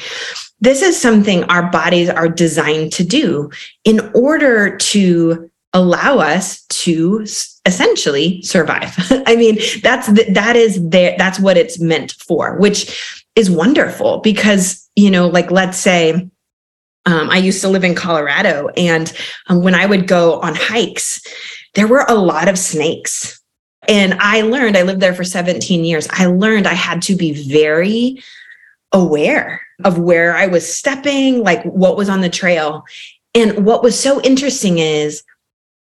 This 0.60 0.82
is 0.82 1.00
something 1.00 1.44
our 1.44 1.70
bodies 1.70 2.08
are 2.10 2.28
designed 2.28 2.92
to 2.92 3.04
do 3.04 3.50
in 3.84 4.00
order 4.14 4.76
to 4.76 5.50
allow 5.72 6.18
us 6.18 6.62
to 6.66 7.24
essentially 7.64 8.42
survive. 8.42 8.94
I 9.26 9.36
mean, 9.36 9.58
that's 9.82 10.08
the, 10.08 10.30
that 10.32 10.56
is 10.56 10.88
there 10.88 11.14
that's 11.16 11.38
what 11.38 11.56
it's 11.56 11.80
meant 11.80 12.12
for, 12.12 12.56
which 12.58 13.24
is 13.36 13.50
wonderful 13.50 14.18
because, 14.18 14.88
you 14.96 15.10
know, 15.10 15.28
like 15.28 15.50
let's 15.50 15.78
say 15.78 16.28
um, 17.06 17.30
I 17.30 17.38
used 17.38 17.62
to 17.62 17.68
live 17.68 17.84
in 17.84 17.94
Colorado, 17.94 18.68
and 18.76 19.12
um, 19.48 19.62
when 19.62 19.74
I 19.74 19.86
would 19.86 20.06
go 20.06 20.40
on 20.40 20.54
hikes, 20.54 21.20
there 21.74 21.88
were 21.88 22.04
a 22.08 22.14
lot 22.14 22.48
of 22.48 22.58
snakes. 22.58 23.39
And 23.90 24.14
I 24.20 24.42
learned, 24.42 24.76
I 24.76 24.82
lived 24.82 25.00
there 25.00 25.14
for 25.14 25.24
17 25.24 25.84
years. 25.84 26.06
I 26.12 26.26
learned 26.26 26.68
I 26.68 26.74
had 26.74 27.02
to 27.02 27.16
be 27.16 27.32
very 27.32 28.22
aware 28.92 29.60
of 29.84 29.98
where 29.98 30.36
I 30.36 30.46
was 30.46 30.72
stepping, 30.72 31.42
like 31.42 31.62
what 31.64 31.96
was 31.96 32.08
on 32.08 32.20
the 32.20 32.28
trail. 32.28 32.84
And 33.34 33.66
what 33.66 33.82
was 33.82 33.98
so 33.98 34.20
interesting 34.22 34.78
is 34.78 35.24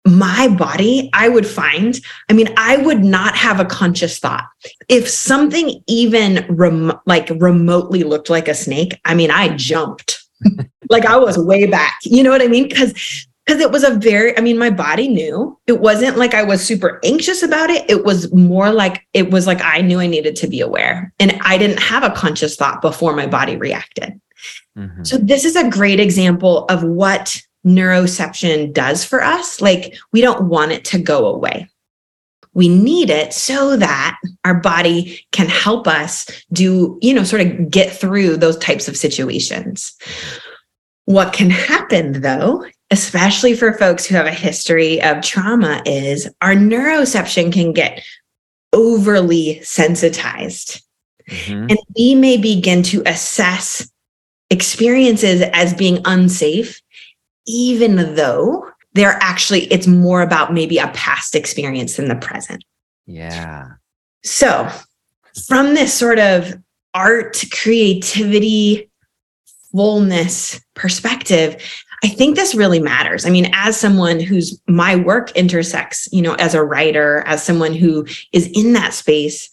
my 0.06 0.48
body, 0.48 1.12
I 1.14 1.30
would 1.30 1.46
find, 1.46 2.00
I 2.30 2.34
mean, 2.34 2.54
I 2.58 2.78
would 2.78 3.04
not 3.04 3.36
have 3.36 3.60
a 3.60 3.66
conscious 3.66 4.18
thought. 4.18 4.46
If 4.90 5.08
something 5.08 5.82
even 5.88 6.46
rem- 6.50 7.00
like 7.06 7.30
remotely 7.30 8.04
looked 8.04 8.30
like 8.30 8.48
a 8.48 8.56
snake, 8.56 9.00
I 9.06 9.14
mean, 9.14 9.30
I 9.30 9.56
jumped 9.56 10.24
like 10.90 11.06
I 11.06 11.18
was 11.18 11.38
way 11.38 11.68
back. 11.68 12.00
You 12.04 12.24
know 12.24 12.32
what 12.32 12.42
I 12.42 12.48
mean? 12.48 12.68
Because 12.68 13.28
because 13.46 13.62
it 13.62 13.72
was 13.72 13.84
a 13.84 13.96
very, 13.96 14.38
I 14.38 14.42
mean, 14.42 14.58
my 14.58 14.70
body 14.70 15.08
knew. 15.08 15.58
It 15.68 15.82
wasn't 15.82 16.18
like 16.18 16.34
I 16.34 16.44
was 16.44 16.66
super 16.66 17.00
anxious 17.04 17.44
about 17.44 17.70
it. 17.70 17.90
It 17.90 18.06
was 18.06 18.32
more 18.34 18.72
like, 18.72 19.06
it 19.14 19.32
was 19.32 19.48
like 19.48 19.62
I 19.62 19.82
knew 19.82 20.00
I 20.00 20.08
needed 20.08 20.36
to 20.38 20.48
be 20.48 20.62
aware. 20.62 21.14
And 21.20 21.38
I 21.42 21.58
didn't 21.58 21.80
have 21.80 22.04
a 22.04 22.12
conscious 22.12 22.56
thought 22.56 22.82
before 22.82 23.16
my 23.16 23.28
body 23.28 23.58
reacted. 23.58 24.20
Mm-hmm. 24.78 25.04
So, 25.04 25.18
this 25.18 25.46
is 25.46 25.56
a 25.56 25.70
great 25.70 26.00
example 26.00 26.66
of 26.66 26.84
what 26.84 27.42
neuroception 27.66 28.74
does 28.74 29.06
for 29.06 29.24
us. 29.24 29.62
Like, 29.62 29.96
we 30.12 30.22
don't 30.22 30.50
want 30.50 30.72
it 30.72 30.84
to 30.86 31.00
go 31.00 31.28
away. 31.28 31.70
We 32.54 32.70
need 32.70 33.10
it 33.10 33.34
so 33.34 33.78
that 33.78 34.20
our 34.46 34.56
body 34.56 35.26
can 35.32 35.48
help 35.48 35.88
us 35.88 36.28
do, 36.52 37.00
you 37.02 37.14
know, 37.14 37.24
sort 37.24 37.42
of 37.42 37.70
get 37.70 37.92
through 37.92 38.38
those 38.38 38.58
types 38.58 38.88
of 38.88 38.98
situations. 38.98 39.96
What 41.06 41.34
can 41.34 41.50
happen 41.50 42.22
though, 42.22 42.66
especially 42.94 43.56
for 43.56 43.74
folks 43.74 44.06
who 44.06 44.14
have 44.14 44.28
a 44.28 44.32
history 44.32 45.02
of 45.02 45.24
trauma, 45.24 45.82
is 45.84 46.30
our 46.42 46.54
neuroception 46.54 47.52
can 47.52 47.74
get 47.74 48.04
overly 48.72 49.60
sensitized. 49.64 50.80
Mm-hmm. 51.28 51.70
And 51.72 51.78
we 51.98 52.14
may 52.14 52.38
begin 52.38 52.84
to 52.84 53.02
assess 53.08 53.90
experiences 54.52 55.42
as 55.54 55.74
being 55.74 56.02
unsafe, 56.06 56.80
even 57.48 58.14
though 58.14 58.70
they're 58.94 59.18
actually, 59.22 59.62
it's 59.74 59.88
more 59.88 60.22
about 60.22 60.54
maybe 60.54 60.78
a 60.78 60.90
past 60.90 61.34
experience 61.34 61.96
than 61.96 62.10
the 62.10 62.16
present. 62.16 62.64
Yeah. 63.08 63.70
So, 64.24 64.70
from 65.48 65.74
this 65.74 65.92
sort 65.92 66.20
of 66.20 66.54
art, 66.94 67.44
creativity, 67.52 68.92
fullness 69.72 70.62
perspective, 70.76 71.58
I 72.04 72.10
think 72.10 72.36
this 72.36 72.54
really 72.54 72.82
matters. 72.82 73.26
I 73.26 73.30
mean, 73.30 73.50
as 73.54 73.80
someone 73.80 74.20
whose 74.20 74.60
my 74.68 74.96
work 74.96 75.32
intersects, 75.32 76.10
you 76.12 76.22
know, 76.22 76.34
as 76.36 76.54
a 76.54 76.64
writer, 76.64 77.24
as 77.26 77.42
someone 77.42 77.74
who 77.74 78.06
is 78.34 78.48
in 78.48 78.74
that 78.74 78.94
space, 78.94 79.50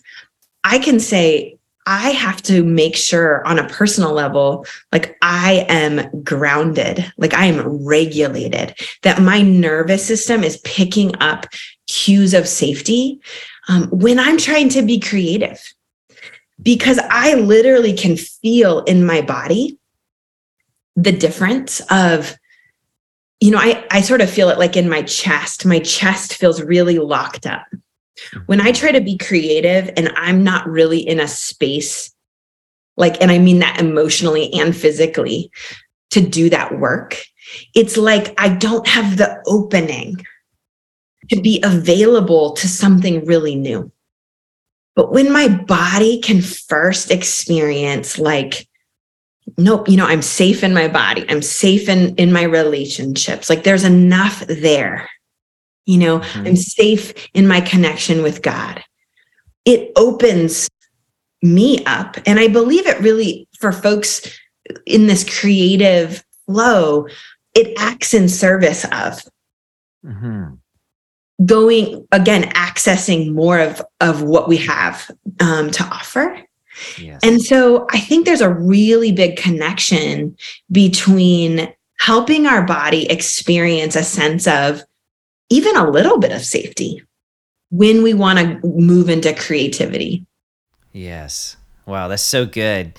I 0.64 0.80
can 0.80 0.98
say 0.98 1.58
I 1.86 2.10
have 2.10 2.42
to 2.42 2.64
make 2.64 2.96
sure 2.96 3.46
on 3.46 3.58
a 3.58 3.68
personal 3.68 4.12
level, 4.12 4.66
like 4.92 5.16
I 5.22 5.64
am 5.68 6.22
grounded, 6.22 7.10
like 7.16 7.34
I 7.34 7.46
am 7.46 7.84
regulated, 7.84 8.74
that 9.02 9.22
my 9.22 9.42
nervous 9.42 10.04
system 10.04 10.42
is 10.42 10.58
picking 10.58 11.16
up 11.20 11.46
cues 11.86 12.34
of 12.34 12.48
safety 12.48 13.20
um, 13.68 13.88
when 13.90 14.18
I'm 14.18 14.38
trying 14.38 14.68
to 14.70 14.82
be 14.82 14.98
creative. 14.98 15.62
Because 16.60 16.98
I 17.08 17.34
literally 17.34 17.94
can 17.94 18.16
feel 18.16 18.80
in 18.80 19.06
my 19.06 19.22
body 19.22 19.78
the 20.94 21.12
difference 21.12 21.80
of 21.90 22.36
you 23.40 23.50
know 23.50 23.58
I, 23.58 23.84
I 23.90 24.00
sort 24.00 24.20
of 24.20 24.30
feel 24.30 24.48
it 24.50 24.58
like 24.58 24.76
in 24.76 24.88
my 24.88 25.02
chest. 25.02 25.66
My 25.66 25.80
chest 25.80 26.34
feels 26.34 26.62
really 26.62 26.98
locked 26.98 27.46
up. 27.46 27.66
Mm-hmm. 27.72 28.38
When 28.46 28.60
i 28.60 28.72
try 28.72 28.92
to 28.92 29.00
be 29.00 29.16
creative 29.16 29.90
and 29.96 30.12
i'm 30.16 30.44
not 30.44 30.68
really 30.68 30.98
in 30.98 31.20
a 31.20 31.28
space 31.28 32.14
like 32.96 33.20
and 33.20 33.30
i 33.30 33.38
mean 33.38 33.60
that 33.60 33.80
emotionally 33.80 34.52
and 34.52 34.76
physically 34.76 35.50
to 36.10 36.20
do 36.20 36.50
that 36.50 36.78
work 36.78 37.16
it's 37.74 37.96
like 37.96 38.38
i 38.38 38.48
don't 38.48 38.86
have 38.86 39.16
the 39.16 39.42
opening 39.46 40.22
to 41.30 41.40
be 41.40 41.60
available 41.62 42.52
to 42.54 42.68
something 42.68 43.24
really 43.24 43.54
new. 43.54 43.90
But 44.96 45.12
when 45.12 45.32
my 45.32 45.48
body 45.48 46.20
can 46.20 46.42
first 46.42 47.10
experience 47.10 48.18
like 48.18 48.68
nope 49.58 49.88
you 49.88 49.96
know 49.96 50.06
i'm 50.06 50.22
safe 50.22 50.62
in 50.62 50.74
my 50.74 50.88
body. 50.88 51.24
I'm 51.28 51.42
safe 51.42 51.88
in 51.88 52.14
in 52.16 52.32
my 52.32 52.42
relationships. 52.42 53.48
Like 53.48 53.64
there's 53.64 53.84
enough 53.84 54.40
there 54.46 55.08
you 55.86 55.98
know? 55.98 56.20
Mm-hmm. 56.20 56.46
i'm 56.46 56.56
safe 56.56 57.28
in 57.34 57.48
my 57.48 57.60
connection 57.60 58.22
with 58.22 58.42
god. 58.42 58.82
It 59.64 59.92
opens 59.96 60.68
me 61.42 61.84
up 61.84 62.16
and 62.26 62.38
i 62.38 62.48
believe 62.48 62.86
it 62.86 63.00
really 63.00 63.48
for 63.58 63.72
folks 63.72 64.38
in 64.86 65.06
this 65.06 65.40
creative 65.40 66.22
flow 66.46 67.06
it 67.54 67.78
acts 67.78 68.12
in 68.12 68.28
service 68.28 68.84
of 68.84 69.22
mm-hmm. 70.04 70.54
going 71.46 72.06
again 72.12 72.42
accessing 72.50 73.32
more 73.32 73.58
of 73.58 73.82
of 74.00 74.22
what 74.22 74.48
we 74.48 74.58
have 74.58 75.10
um, 75.40 75.70
to 75.70 75.82
offer 75.84 76.42
Yes. 76.98 77.20
And 77.22 77.42
so 77.42 77.86
I 77.90 78.00
think 78.00 78.26
there's 78.26 78.40
a 78.40 78.52
really 78.52 79.12
big 79.12 79.36
connection 79.36 80.36
between 80.70 81.72
helping 81.98 82.46
our 82.46 82.64
body 82.64 83.10
experience 83.10 83.96
a 83.96 84.04
sense 84.04 84.46
of 84.46 84.82
even 85.50 85.76
a 85.76 85.90
little 85.90 86.18
bit 86.18 86.32
of 86.32 86.42
safety 86.42 87.02
when 87.70 88.02
we 88.02 88.14
want 88.14 88.38
to 88.38 88.66
move 88.66 89.08
into 89.08 89.34
creativity. 89.34 90.24
Yes. 90.92 91.56
Wow, 91.86 92.08
that's 92.08 92.22
so 92.22 92.46
good. 92.46 92.94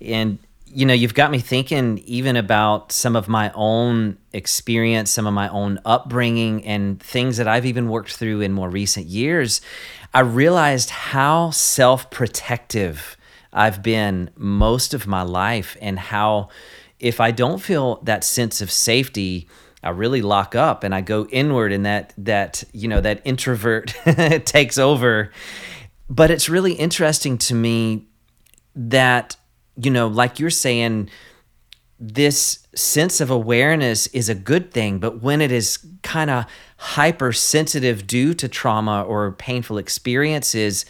And 0.00 0.38
you 0.76 0.84
know, 0.84 0.92
you've 0.92 1.14
got 1.14 1.30
me 1.30 1.38
thinking 1.38 1.98
even 2.04 2.36
about 2.36 2.92
some 2.92 3.16
of 3.16 3.28
my 3.28 3.50
own 3.54 4.18
experience, 4.34 5.10
some 5.10 5.26
of 5.26 5.32
my 5.32 5.48
own 5.48 5.78
upbringing, 5.86 6.62
and 6.66 7.00
things 7.00 7.38
that 7.38 7.48
I've 7.48 7.64
even 7.64 7.88
worked 7.88 8.14
through 8.14 8.42
in 8.42 8.52
more 8.52 8.68
recent 8.68 9.06
years. 9.06 9.62
I 10.12 10.20
realized 10.20 10.90
how 10.90 11.50
self 11.50 12.10
protective 12.10 13.15
I've 13.56 13.82
been 13.82 14.30
most 14.36 14.92
of 14.92 15.06
my 15.06 15.22
life 15.22 15.78
and 15.80 15.98
how 15.98 16.50
if 17.00 17.20
I 17.20 17.30
don't 17.30 17.58
feel 17.58 18.00
that 18.04 18.22
sense 18.22 18.60
of 18.60 18.70
safety, 18.70 19.48
I 19.82 19.90
really 19.90 20.20
lock 20.20 20.54
up 20.54 20.84
and 20.84 20.94
I 20.94 21.00
go 21.00 21.26
inward 21.26 21.72
and 21.72 21.86
that 21.86 22.12
that 22.18 22.64
you 22.72 22.86
know 22.86 23.00
that 23.00 23.22
introvert 23.24 23.94
takes 24.44 24.76
over. 24.76 25.32
But 26.08 26.30
it's 26.30 26.48
really 26.50 26.74
interesting 26.74 27.38
to 27.38 27.54
me 27.54 28.06
that 28.74 29.36
you 29.76 29.90
know 29.90 30.06
like 30.06 30.38
you're 30.38 30.50
saying 30.50 31.08
this 31.98 32.66
sense 32.74 33.22
of 33.22 33.30
awareness 33.30 34.06
is 34.08 34.28
a 34.28 34.34
good 34.34 34.70
thing, 34.70 34.98
but 34.98 35.22
when 35.22 35.40
it 35.40 35.50
is 35.50 35.78
kind 36.02 36.28
of 36.28 36.44
hypersensitive 36.76 38.06
due 38.06 38.34
to 38.34 38.48
trauma 38.48 39.02
or 39.02 39.32
painful 39.32 39.78
experiences, 39.78 40.84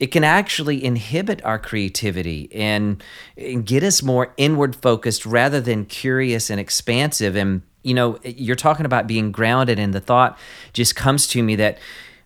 it 0.00 0.06
can 0.06 0.24
actually 0.24 0.82
inhibit 0.82 1.44
our 1.44 1.58
creativity 1.58 2.48
and, 2.54 3.04
and 3.36 3.66
get 3.66 3.84
us 3.84 4.02
more 4.02 4.32
inward 4.38 4.74
focused 4.74 5.26
rather 5.26 5.60
than 5.60 5.84
curious 5.84 6.48
and 6.48 6.58
expansive. 6.58 7.36
And, 7.36 7.60
you 7.82 7.92
know, 7.92 8.18
you're 8.24 8.56
talking 8.56 8.86
about 8.86 9.06
being 9.06 9.30
grounded, 9.30 9.78
and 9.78 9.92
the 9.92 10.00
thought 10.00 10.38
just 10.72 10.96
comes 10.96 11.26
to 11.28 11.42
me 11.42 11.54
that 11.56 11.78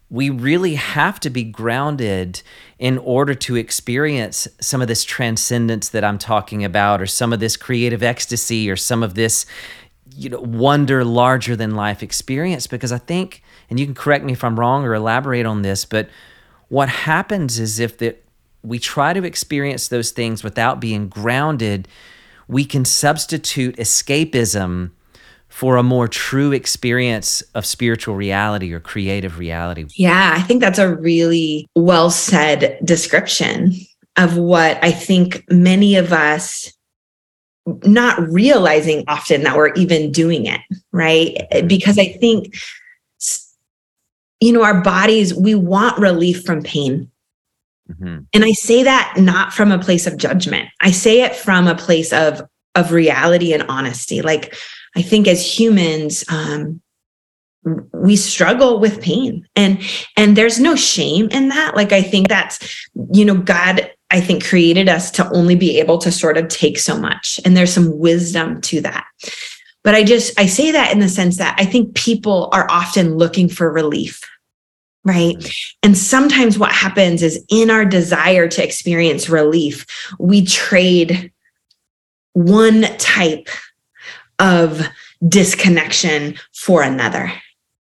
we 0.08 0.30
really 0.30 0.76
have 0.76 1.18
to 1.18 1.30
be 1.30 1.42
grounded 1.42 2.42
in 2.78 2.96
order 2.98 3.34
to 3.34 3.56
experience 3.56 4.46
some 4.60 4.80
of 4.80 4.86
this 4.86 5.02
transcendence 5.02 5.88
that 5.88 6.04
I'm 6.04 6.18
talking 6.18 6.64
about, 6.64 7.02
or 7.02 7.06
some 7.06 7.32
of 7.32 7.40
this 7.40 7.56
creative 7.56 8.04
ecstasy, 8.04 8.70
or 8.70 8.76
some 8.76 9.02
of 9.02 9.14
this, 9.14 9.46
you 10.14 10.30
know, 10.30 10.38
wonder 10.38 11.04
larger 11.04 11.56
than 11.56 11.74
life 11.74 12.04
experience. 12.04 12.68
Because 12.68 12.92
I 12.92 12.98
think, 12.98 13.42
and 13.68 13.80
you 13.80 13.86
can 13.86 13.96
correct 13.96 14.24
me 14.24 14.32
if 14.32 14.44
I'm 14.44 14.60
wrong 14.60 14.84
or 14.84 14.94
elaborate 14.94 15.46
on 15.46 15.62
this, 15.62 15.84
but 15.84 16.08
what 16.74 16.88
happens 16.88 17.60
is 17.60 17.78
if 17.78 17.98
that 17.98 18.24
we 18.64 18.80
try 18.80 19.12
to 19.12 19.22
experience 19.22 19.86
those 19.86 20.10
things 20.10 20.42
without 20.42 20.80
being 20.80 21.06
grounded, 21.06 21.86
we 22.48 22.64
can 22.64 22.84
substitute 22.84 23.76
escapism 23.76 24.90
for 25.46 25.76
a 25.76 25.84
more 25.84 26.08
true 26.08 26.50
experience 26.50 27.42
of 27.54 27.64
spiritual 27.64 28.16
reality 28.16 28.72
or 28.72 28.80
creative 28.80 29.38
reality. 29.38 29.86
Yeah, 29.94 30.34
I 30.36 30.42
think 30.42 30.60
that's 30.60 30.80
a 30.80 30.96
really 30.96 31.68
well 31.76 32.10
said 32.10 32.80
description 32.84 33.72
of 34.16 34.36
what 34.36 34.82
I 34.82 34.90
think 34.90 35.44
many 35.48 35.94
of 35.94 36.12
us 36.12 36.72
not 37.84 38.18
realizing 38.28 39.04
often 39.06 39.44
that 39.44 39.56
we're 39.56 39.72
even 39.74 40.10
doing 40.10 40.46
it, 40.46 40.60
right? 40.90 41.36
Because 41.68 42.00
I 42.00 42.06
think 42.14 42.52
you 44.44 44.52
know, 44.52 44.62
our 44.62 44.82
bodies, 44.82 45.34
we 45.34 45.54
want 45.54 45.98
relief 45.98 46.44
from 46.44 46.62
pain. 46.62 47.10
Mm-hmm. 47.90 48.18
And 48.34 48.44
I 48.44 48.52
say 48.52 48.82
that 48.82 49.14
not 49.16 49.54
from 49.54 49.72
a 49.72 49.78
place 49.78 50.06
of 50.06 50.18
judgment. 50.18 50.68
I 50.82 50.90
say 50.90 51.22
it 51.22 51.34
from 51.34 51.66
a 51.66 51.74
place 51.74 52.12
of 52.12 52.42
of 52.74 52.92
reality 52.92 53.54
and 53.54 53.62
honesty. 53.68 54.20
Like 54.20 54.54
I 54.96 55.00
think 55.02 55.28
as 55.28 55.58
humans, 55.58 56.24
um, 56.28 56.82
we 57.94 58.16
struggle 58.16 58.80
with 58.80 59.00
pain, 59.00 59.46
and 59.56 59.80
and 60.18 60.36
there's 60.36 60.60
no 60.60 60.76
shame 60.76 61.28
in 61.30 61.48
that. 61.48 61.74
Like 61.74 61.92
I 61.92 62.02
think 62.02 62.28
that's 62.28 62.86
you 63.12 63.24
know 63.24 63.38
God. 63.38 63.90
I 64.10 64.20
think 64.20 64.44
created 64.44 64.90
us 64.90 65.10
to 65.12 65.28
only 65.30 65.56
be 65.56 65.80
able 65.80 65.96
to 65.98 66.12
sort 66.12 66.36
of 66.36 66.48
take 66.48 66.78
so 66.78 66.98
much, 66.98 67.40
and 67.46 67.56
there's 67.56 67.72
some 67.72 67.98
wisdom 67.98 68.60
to 68.62 68.82
that. 68.82 69.06
But 69.84 69.94
I 69.94 70.02
just, 70.02 70.38
I 70.40 70.46
say 70.46 70.70
that 70.70 70.92
in 70.92 70.98
the 70.98 71.10
sense 71.10 71.36
that 71.36 71.54
I 71.58 71.66
think 71.66 71.94
people 71.94 72.48
are 72.52 72.66
often 72.70 73.16
looking 73.16 73.50
for 73.50 73.70
relief. 73.70 74.22
Right. 75.04 75.36
And 75.82 75.96
sometimes 75.98 76.58
what 76.58 76.72
happens 76.72 77.22
is 77.22 77.44
in 77.50 77.68
our 77.70 77.84
desire 77.84 78.48
to 78.48 78.64
experience 78.64 79.28
relief, 79.28 79.86
we 80.18 80.46
trade 80.46 81.30
one 82.32 82.82
type 82.98 83.48
of 84.38 84.80
disconnection 85.28 86.36
for 86.54 86.82
another. 86.82 87.32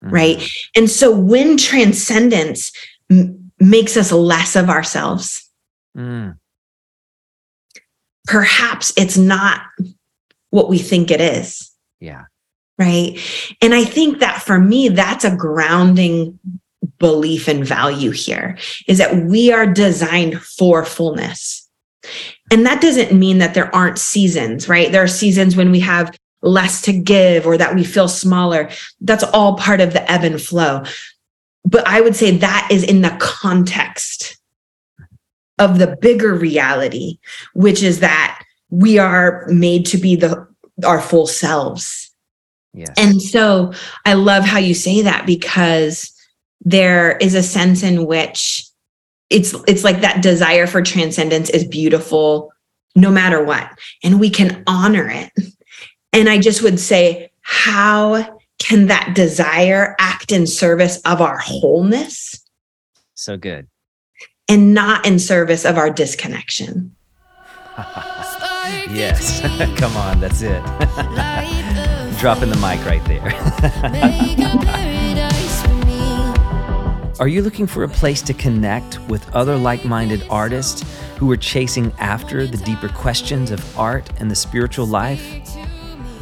Mm-hmm. 0.02 0.14
Right. 0.14 0.50
And 0.74 0.90
so 0.90 1.14
when 1.14 1.58
transcendence 1.58 2.72
m- 3.10 3.52
makes 3.58 3.96
us 3.98 4.10
less 4.10 4.56
of 4.56 4.70
ourselves, 4.70 5.48
mm. 5.96 6.36
perhaps 8.26 8.94
it's 8.96 9.18
not 9.18 9.60
what 10.50 10.70
we 10.70 10.78
think 10.78 11.10
it 11.10 11.20
is. 11.20 11.70
Yeah. 12.00 12.24
Right. 12.78 13.18
And 13.60 13.74
I 13.74 13.84
think 13.84 14.18
that 14.18 14.42
for 14.42 14.58
me, 14.58 14.88
that's 14.88 15.24
a 15.24 15.36
grounding 15.36 16.38
belief 16.98 17.48
and 17.48 17.64
value 17.64 18.10
here 18.10 18.58
is 18.86 18.98
that 18.98 19.24
we 19.24 19.52
are 19.52 19.66
designed 19.66 20.40
for 20.40 20.84
fullness. 20.84 21.68
And 22.50 22.66
that 22.66 22.80
doesn't 22.80 23.18
mean 23.18 23.38
that 23.38 23.54
there 23.54 23.74
aren't 23.74 23.98
seasons, 23.98 24.68
right? 24.68 24.92
There 24.92 25.02
are 25.02 25.08
seasons 25.08 25.56
when 25.56 25.70
we 25.70 25.80
have 25.80 26.16
less 26.42 26.82
to 26.82 26.92
give 26.92 27.46
or 27.46 27.56
that 27.56 27.74
we 27.74 27.84
feel 27.84 28.08
smaller. 28.08 28.70
That's 29.00 29.24
all 29.24 29.56
part 29.56 29.80
of 29.80 29.92
the 29.92 30.10
ebb 30.10 30.24
and 30.24 30.40
flow. 30.40 30.84
But 31.64 31.86
I 31.86 32.00
would 32.00 32.14
say 32.14 32.30
that 32.36 32.68
is 32.70 32.84
in 32.84 33.00
the 33.00 33.16
context 33.18 34.38
of 35.58 35.78
the 35.78 35.96
bigger 36.00 36.34
reality, 36.34 37.18
which 37.54 37.82
is 37.82 38.00
that 38.00 38.42
we 38.68 38.98
are 38.98 39.46
made 39.48 39.86
to 39.86 39.98
be 39.98 40.16
the 40.16 40.46
our 40.84 41.00
full 41.00 41.26
selves. 41.26 42.10
Yes. 42.74 42.92
And 42.98 43.22
so 43.22 43.72
I 44.04 44.14
love 44.14 44.44
how 44.44 44.58
you 44.58 44.74
say 44.74 45.02
that 45.02 45.26
because 45.26 46.12
there 46.60 47.16
is 47.18 47.34
a 47.34 47.42
sense 47.42 47.82
in 47.82 48.06
which 48.06 48.66
it's 49.30 49.54
it's 49.66 49.84
like 49.84 50.00
that 50.00 50.22
desire 50.22 50.66
for 50.66 50.82
transcendence 50.82 51.50
is 51.50 51.66
beautiful 51.66 52.52
no 52.96 53.10
matter 53.10 53.42
what 53.42 53.68
and 54.02 54.20
we 54.20 54.30
can 54.30 54.62
honor 54.66 55.10
it. 55.10 55.30
And 56.12 56.28
i 56.28 56.38
just 56.38 56.62
would 56.62 56.78
say 56.78 57.30
how 57.42 58.38
can 58.58 58.86
that 58.86 59.14
desire 59.14 59.94
act 59.98 60.32
in 60.32 60.46
service 60.46 61.00
of 61.04 61.20
our 61.20 61.38
wholeness? 61.38 62.40
So 63.14 63.36
good. 63.36 63.68
And 64.48 64.74
not 64.74 65.06
in 65.06 65.18
service 65.18 65.64
of 65.64 65.76
our 65.76 65.90
disconnection. 65.90 66.94
Yes. 68.90 69.40
Come 69.78 69.96
on 69.96 70.20
that's 70.20 70.42
it. 70.42 70.62
Dropping 72.20 72.50
the 72.50 72.56
mic 72.56 72.84
right 72.86 73.04
there 73.04 75.03
Are 77.20 77.28
you 77.28 77.42
looking 77.42 77.68
for 77.68 77.84
a 77.84 77.88
place 77.88 78.22
to 78.22 78.34
connect 78.34 78.98
with 79.02 79.32
other 79.36 79.56
like 79.56 79.84
minded 79.84 80.26
artists 80.30 80.82
who 81.16 81.30
are 81.30 81.36
chasing 81.36 81.92
after 82.00 82.44
the 82.44 82.56
deeper 82.56 82.88
questions 82.88 83.52
of 83.52 83.78
art 83.78 84.10
and 84.18 84.28
the 84.28 84.34
spiritual 84.34 84.86
life? 84.86 85.24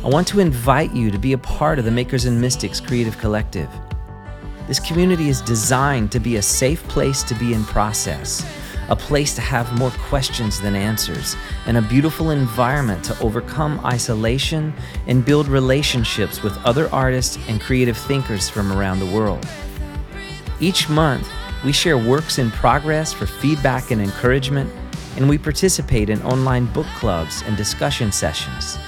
I 0.05 0.09
want 0.09 0.29
to 0.29 0.41
invite 0.41 0.95
you 0.95 1.11
to 1.11 1.17
be 1.17 1.33
a 1.33 1.39
part 1.39 1.79
of 1.79 1.87
the 1.87 1.91
Makers 1.91 2.27
and 2.27 2.39
Mystics 2.39 2.79
Creative 2.79 3.17
Collective. 3.17 3.71
This 4.69 4.79
community 4.79 5.31
is 5.31 5.41
designed 5.41 6.13
to 6.13 6.21
be 6.21 6.37
a 6.37 6.43
safe 6.43 6.87
place 6.89 7.23
to 7.23 7.35
be 7.37 7.55
in 7.55 7.65
process, 7.65 8.45
a 8.91 8.97
place 8.97 9.35
to 9.37 9.41
have 9.41 9.79
more 9.79 9.93
questions 9.93 10.61
than 10.61 10.75
answers, 10.77 11.37
and 11.65 11.79
a 11.79 11.83
beautiful 11.83 12.29
environment 12.29 13.03
to 13.05 13.19
overcome 13.23 13.81
isolation 13.87 14.75
and 15.07 15.25
build 15.25 15.49
relationships 15.49 16.43
with 16.43 16.55
other 16.67 16.93
artists 16.93 17.39
and 17.49 17.63
creative 17.63 17.97
thinkers 17.97 18.51
from 18.51 18.71
around 18.71 18.99
the 18.99 19.07
world. 19.07 19.49
Each 20.63 20.89
month, 20.89 21.29
we 21.65 21.73
share 21.73 21.99
works 21.99 22.39
in 22.39 22.53
progress 22.53 23.13
for 23.13 23.27
feedback 23.27 23.91
and 23.91 24.01
encouragement, 24.01 24.73
and 25.17 25.29
we 25.29 25.37
participate 25.37 26.09
in 26.09 26.23
online 26.23 26.67
book 26.67 26.87
clubs 26.95 27.43
and 27.47 27.57
discussion 27.57 28.13
sessions. 28.13 28.79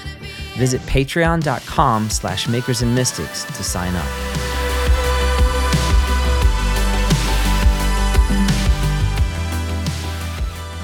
Visit 0.55 0.79
patreon.com 0.83 2.09
slash 2.09 2.47
makers 2.47 2.81
and 2.81 2.95
mystics 2.95 3.43
to 3.43 3.61
sign 3.61 3.93
up. 3.93 4.05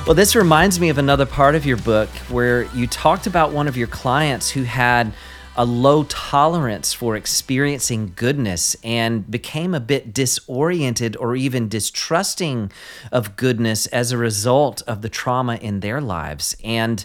Well, 0.06 0.16
this 0.16 0.36
reminds 0.36 0.78
me 0.78 0.90
of 0.90 0.98
another 0.98 1.26
part 1.26 1.56
of 1.56 1.66
your 1.66 1.78
book 1.78 2.10
where 2.28 2.64
you 2.76 2.86
talked 2.86 3.28
about 3.28 3.54
one 3.54 3.70
of 3.70 3.78
your 3.78 3.88
clients 3.88 4.50
who 4.50 4.64
had 4.64 5.14
a 5.58 5.66
low 5.66 6.04
tolerance 6.06 6.94
for 6.94 7.16
experiencing 7.16 8.14
goodness 8.16 8.76
and 8.84 9.30
became 9.30 9.74
a 9.74 9.80
bit 9.80 10.14
disoriented 10.14 11.18
or 11.18 11.36
even 11.36 11.68
distrusting 11.68 12.72
of 13.12 13.36
goodness 13.36 13.86
as 13.88 14.12
a 14.12 14.18
result 14.18 14.82
of 14.88 15.02
the 15.02 15.10
trauma 15.10 15.56
in 15.56 15.82
their 15.82 16.00
lives. 16.00 16.56
And 16.64 17.04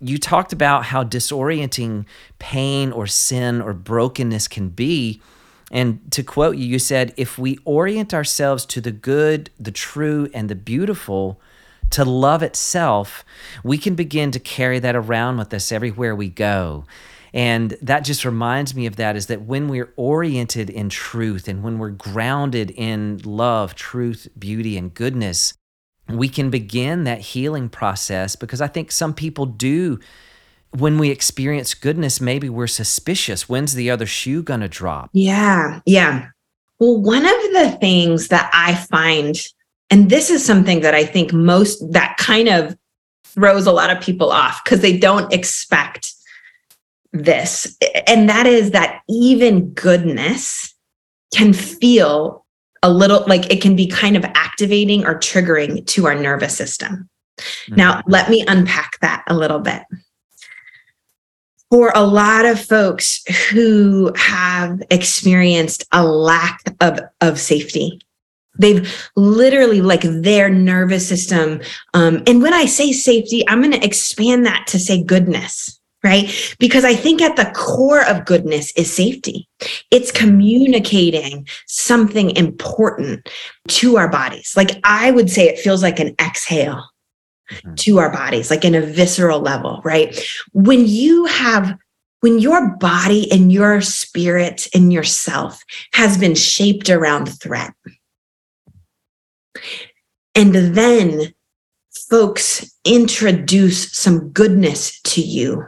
you 0.00 0.18
talked 0.18 0.52
about 0.52 0.84
how 0.84 1.02
disorienting 1.02 2.04
pain 2.38 2.92
or 2.92 3.06
sin 3.06 3.60
or 3.62 3.72
brokenness 3.72 4.48
can 4.48 4.68
be. 4.68 5.22
And 5.70 6.00
to 6.12 6.22
quote 6.22 6.56
you, 6.56 6.66
you 6.66 6.78
said, 6.78 7.14
if 7.16 7.38
we 7.38 7.58
orient 7.64 8.12
ourselves 8.12 8.66
to 8.66 8.80
the 8.80 8.92
good, 8.92 9.50
the 9.58 9.72
true, 9.72 10.28
and 10.34 10.48
the 10.48 10.54
beautiful, 10.54 11.40
to 11.90 12.04
love 12.04 12.42
itself, 12.42 13.24
we 13.64 13.78
can 13.78 13.94
begin 13.94 14.30
to 14.32 14.38
carry 14.38 14.78
that 14.78 14.94
around 14.94 15.38
with 15.38 15.52
us 15.54 15.72
everywhere 15.72 16.14
we 16.14 16.28
go. 16.28 16.84
And 17.32 17.76
that 17.82 18.00
just 18.00 18.24
reminds 18.24 18.74
me 18.74 18.86
of 18.86 18.96
that 18.96 19.16
is 19.16 19.26
that 19.26 19.42
when 19.42 19.68
we're 19.68 19.92
oriented 19.96 20.70
in 20.70 20.88
truth 20.88 21.48
and 21.48 21.62
when 21.62 21.78
we're 21.78 21.90
grounded 21.90 22.70
in 22.70 23.20
love, 23.24 23.74
truth, 23.74 24.28
beauty, 24.38 24.78
and 24.78 24.92
goodness, 24.92 25.54
we 26.08 26.28
can 26.28 26.50
begin 26.50 27.04
that 27.04 27.20
healing 27.20 27.68
process 27.68 28.34
because 28.34 28.60
I 28.60 28.66
think 28.66 28.90
some 28.90 29.14
people 29.14 29.46
do. 29.46 29.98
When 30.76 30.98
we 30.98 31.10
experience 31.10 31.72
goodness, 31.72 32.20
maybe 32.20 32.48
we're 32.50 32.66
suspicious. 32.66 33.48
When's 33.48 33.74
the 33.74 33.90
other 33.90 34.06
shoe 34.06 34.42
going 34.42 34.60
to 34.60 34.68
drop? 34.68 35.08
Yeah. 35.14 35.80
Yeah. 35.86 36.28
Well, 36.78 37.00
one 37.00 37.24
of 37.24 37.42
the 37.52 37.76
things 37.80 38.28
that 38.28 38.50
I 38.52 38.74
find, 38.74 39.36
and 39.90 40.10
this 40.10 40.28
is 40.30 40.44
something 40.44 40.80
that 40.80 40.94
I 40.94 41.04
think 41.04 41.32
most 41.32 41.92
that 41.92 42.16
kind 42.18 42.48
of 42.48 42.76
throws 43.24 43.66
a 43.66 43.72
lot 43.72 43.90
of 43.90 44.02
people 44.02 44.30
off 44.30 44.62
because 44.62 44.80
they 44.80 44.96
don't 44.96 45.32
expect 45.32 46.14
this, 47.12 47.76
and 48.06 48.28
that 48.28 48.46
is 48.46 48.72
that 48.72 49.00
even 49.08 49.70
goodness 49.70 50.74
can 51.34 51.52
feel 51.52 52.44
a 52.82 52.90
little 52.90 53.24
like 53.26 53.50
it 53.52 53.60
can 53.60 53.76
be 53.76 53.86
kind 53.86 54.16
of 54.16 54.24
activating 54.24 55.04
or 55.04 55.18
triggering 55.18 55.86
to 55.86 56.06
our 56.06 56.14
nervous 56.14 56.56
system. 56.56 57.08
Mm-hmm. 57.38 57.76
Now, 57.76 58.02
let 58.06 58.30
me 58.30 58.44
unpack 58.46 58.98
that 59.00 59.24
a 59.26 59.34
little 59.34 59.58
bit. 59.58 59.82
For 61.70 61.92
a 61.94 62.02
lot 62.02 62.46
of 62.46 62.60
folks 62.60 63.22
who 63.50 64.12
have 64.16 64.80
experienced 64.90 65.84
a 65.92 66.02
lack 66.02 66.62
of, 66.80 67.00
of 67.20 67.38
safety, 67.38 68.00
they've 68.58 68.90
literally 69.16 69.82
like 69.82 70.00
their 70.02 70.48
nervous 70.48 71.06
system. 71.06 71.60
Um, 71.92 72.22
and 72.26 72.42
when 72.42 72.54
I 72.54 72.64
say 72.64 72.92
safety, 72.92 73.46
I'm 73.48 73.60
going 73.60 73.78
to 73.78 73.84
expand 73.84 74.46
that 74.46 74.66
to 74.68 74.78
say 74.78 75.02
goodness 75.02 75.77
right? 76.04 76.54
Because 76.58 76.84
I 76.84 76.94
think 76.94 77.20
at 77.20 77.36
the 77.36 77.50
core 77.56 78.04
of 78.06 78.24
goodness 78.24 78.72
is 78.72 78.92
safety. 78.92 79.48
It's 79.90 80.12
communicating 80.12 81.46
something 81.66 82.34
important 82.36 83.28
to 83.68 83.96
our 83.96 84.08
bodies. 84.08 84.54
Like 84.56 84.80
I 84.84 85.10
would 85.10 85.30
say 85.30 85.48
it 85.48 85.58
feels 85.58 85.82
like 85.82 85.98
an 85.98 86.14
exhale 86.20 86.88
mm-hmm. 87.50 87.74
to 87.74 87.98
our 87.98 88.12
bodies, 88.12 88.50
like 88.50 88.64
in 88.64 88.74
a 88.74 88.80
visceral 88.80 89.40
level, 89.40 89.80
right? 89.84 90.18
When 90.52 90.86
you 90.86 91.24
have 91.26 91.76
when 92.20 92.40
your 92.40 92.76
body 92.78 93.30
and 93.30 93.52
your 93.52 93.80
spirit 93.80 94.66
and 94.74 94.92
yourself 94.92 95.62
has 95.92 96.18
been 96.18 96.34
shaped 96.34 96.90
around 96.90 97.26
threat. 97.26 97.72
And 100.34 100.52
then 100.52 101.32
folks 102.10 102.74
introduce 102.84 103.92
some 103.96 104.30
goodness 104.30 105.00
to 105.02 105.20
you 105.20 105.64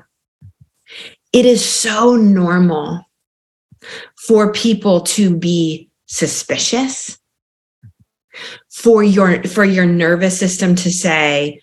it 1.33 1.47
is 1.47 1.65
so 1.65 2.17
normal 2.17 3.05
for 4.17 4.53
people 4.53 5.01
to 5.01 5.37
be 5.37 5.89
suspicious 6.07 7.19
for 8.71 9.03
your 9.03 9.43
for 9.45 9.65
your 9.65 9.87
nervous 9.87 10.39
system 10.39 10.75
to 10.75 10.91
say 10.91 11.61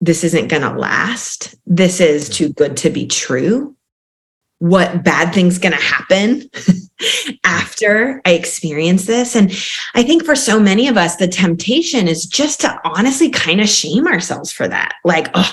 this 0.00 0.24
isn't 0.24 0.48
going 0.48 0.62
to 0.62 0.70
last. 0.70 1.54
This 1.66 2.00
is 2.00 2.28
too 2.28 2.50
good 2.50 2.76
to 2.78 2.90
be 2.90 3.06
true. 3.06 3.76
What 4.58 5.04
bad 5.04 5.34
things 5.34 5.58
going 5.58 5.72
to 5.72 5.82
happen 5.82 6.50
after 7.44 8.20
i 8.26 8.32
experience 8.32 9.06
this? 9.06 9.34
And 9.34 9.50
i 9.94 10.02
think 10.02 10.24
for 10.24 10.36
so 10.36 10.60
many 10.60 10.86
of 10.88 10.96
us 10.96 11.16
the 11.16 11.28
temptation 11.28 12.08
is 12.08 12.26
just 12.26 12.60
to 12.60 12.78
honestly 12.84 13.30
kind 13.30 13.60
of 13.60 13.68
shame 13.68 14.06
ourselves 14.06 14.52
for 14.52 14.68
that. 14.68 14.94
Like 15.04 15.28
oh 15.34 15.52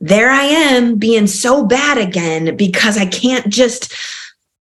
there 0.00 0.30
I 0.30 0.44
am 0.44 0.96
being 0.96 1.26
so 1.26 1.66
bad 1.66 1.98
again 1.98 2.56
because 2.56 2.98
I 2.98 3.06
can't 3.06 3.48
just 3.48 3.94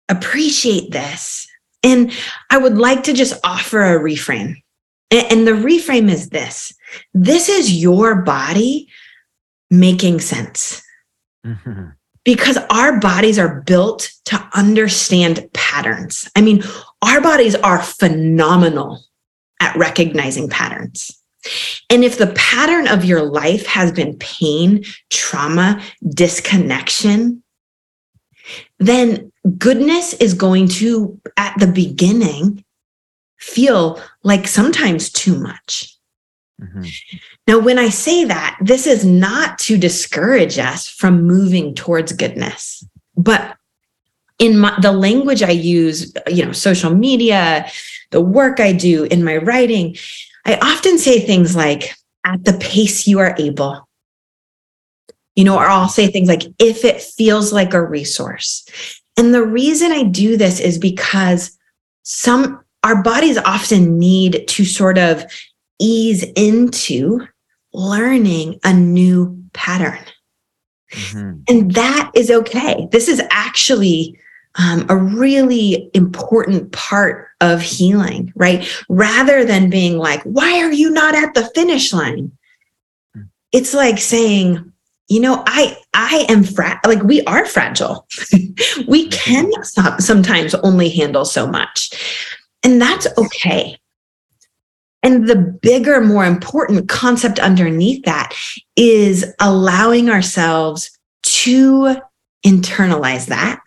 appreciate 0.08 0.90
this. 0.92 1.46
And 1.82 2.12
I 2.50 2.58
would 2.58 2.78
like 2.78 3.02
to 3.04 3.12
just 3.12 3.38
offer 3.44 3.82
a 3.82 4.00
reframe. 4.00 4.56
And 5.10 5.46
the 5.46 5.52
reframe 5.52 6.10
is 6.10 6.30
this 6.30 6.72
this 7.12 7.48
is 7.48 7.80
your 7.80 8.22
body 8.22 8.88
making 9.70 10.20
sense. 10.20 10.82
Mm-hmm. 11.46 11.88
Because 12.24 12.56
our 12.70 12.98
bodies 13.00 13.38
are 13.38 13.60
built 13.60 14.10
to 14.24 14.34
to 14.34 14.48
understand 14.54 15.48
patterns. 15.52 16.28
I 16.36 16.40
mean, 16.40 16.62
our 17.02 17.20
bodies 17.20 17.54
are 17.54 17.82
phenomenal 17.82 19.04
at 19.60 19.76
recognizing 19.76 20.48
patterns. 20.48 21.10
And 21.90 22.04
if 22.04 22.18
the 22.18 22.32
pattern 22.34 22.88
of 22.88 23.04
your 23.04 23.22
life 23.22 23.66
has 23.66 23.92
been 23.92 24.16
pain, 24.18 24.84
trauma, 25.10 25.82
disconnection, 26.08 27.42
then 28.78 29.30
goodness 29.58 30.14
is 30.14 30.34
going 30.34 30.68
to, 30.68 31.20
at 31.36 31.58
the 31.58 31.66
beginning, 31.66 32.64
feel 33.38 34.00
like 34.22 34.46
sometimes 34.46 35.10
too 35.10 35.38
much. 35.38 35.94
Mm-hmm. 36.60 36.84
Now, 37.46 37.58
when 37.58 37.78
I 37.78 37.88
say 37.88 38.24
that, 38.24 38.58
this 38.60 38.86
is 38.86 39.04
not 39.04 39.58
to 39.60 39.76
discourage 39.76 40.58
us 40.58 40.88
from 40.88 41.24
moving 41.24 41.74
towards 41.74 42.12
goodness, 42.12 42.86
but 43.16 43.56
in 44.38 44.58
my, 44.58 44.78
the 44.80 44.92
language 44.92 45.42
I 45.42 45.50
use, 45.50 46.12
you 46.26 46.44
know, 46.44 46.52
social 46.52 46.94
media, 46.94 47.70
the 48.10 48.20
work 48.20 48.60
I 48.60 48.72
do 48.72 49.04
in 49.04 49.24
my 49.24 49.36
writing, 49.36 49.96
I 50.44 50.56
often 50.56 50.98
say 50.98 51.20
things 51.20 51.56
like, 51.56 51.94
at 52.26 52.44
the 52.44 52.54
pace 52.54 53.06
you 53.06 53.18
are 53.18 53.34
able. 53.38 53.86
You 55.36 55.44
know, 55.44 55.56
or 55.56 55.66
I'll 55.66 55.88
say 55.88 56.06
things 56.06 56.28
like, 56.28 56.44
if 56.58 56.84
it 56.84 57.02
feels 57.02 57.52
like 57.52 57.74
a 57.74 57.82
resource. 57.82 58.64
And 59.16 59.34
the 59.34 59.44
reason 59.44 59.92
I 59.92 60.04
do 60.04 60.36
this 60.36 60.60
is 60.60 60.78
because 60.78 61.56
some, 62.02 62.64
our 62.82 63.02
bodies 63.02 63.38
often 63.38 63.98
need 63.98 64.46
to 64.48 64.64
sort 64.64 64.98
of 64.98 65.24
ease 65.80 66.22
into 66.36 67.26
learning 67.72 68.58
a 68.64 68.72
new 68.72 69.42
pattern. 69.52 69.98
Mm-hmm. 70.92 71.40
And 71.48 71.74
that 71.74 72.10
is 72.14 72.30
okay. 72.30 72.88
This 72.92 73.08
is 73.08 73.20
actually 73.30 74.18
um, 74.56 74.86
a 74.88 74.96
really 74.96 75.90
important 75.94 76.72
part 76.72 77.28
of 77.40 77.60
healing, 77.60 78.32
right? 78.36 78.68
Rather 78.88 79.44
than 79.44 79.68
being 79.70 79.98
like, 79.98 80.22
why 80.22 80.60
are 80.60 80.72
you 80.72 80.90
not 80.90 81.14
at 81.14 81.34
the 81.34 81.50
finish 81.54 81.92
line? 81.92 82.30
Mm. 83.16 83.28
It's 83.52 83.74
like 83.74 83.98
saying, 83.98 84.72
you 85.08 85.20
know, 85.20 85.42
I 85.46 85.76
I 85.92 86.26
am 86.28 86.44
fra- 86.44 86.80
like 86.86 87.02
we 87.02 87.22
are 87.24 87.44
fragile. 87.46 88.06
we 88.88 89.08
can 89.08 89.50
sometimes 89.98 90.54
only 90.56 90.88
handle 90.88 91.24
so 91.24 91.46
much. 91.46 91.90
And 92.62 92.80
that's 92.80 93.06
okay. 93.18 93.76
And 95.02 95.28
the 95.28 95.36
bigger, 95.36 96.00
more 96.00 96.24
important 96.24 96.88
concept 96.88 97.38
underneath 97.38 98.02
that 98.04 98.34
is 98.76 99.26
allowing 99.38 100.08
ourselves 100.08 100.90
to 101.24 101.96
internalize 102.46 103.26
that 103.26 103.60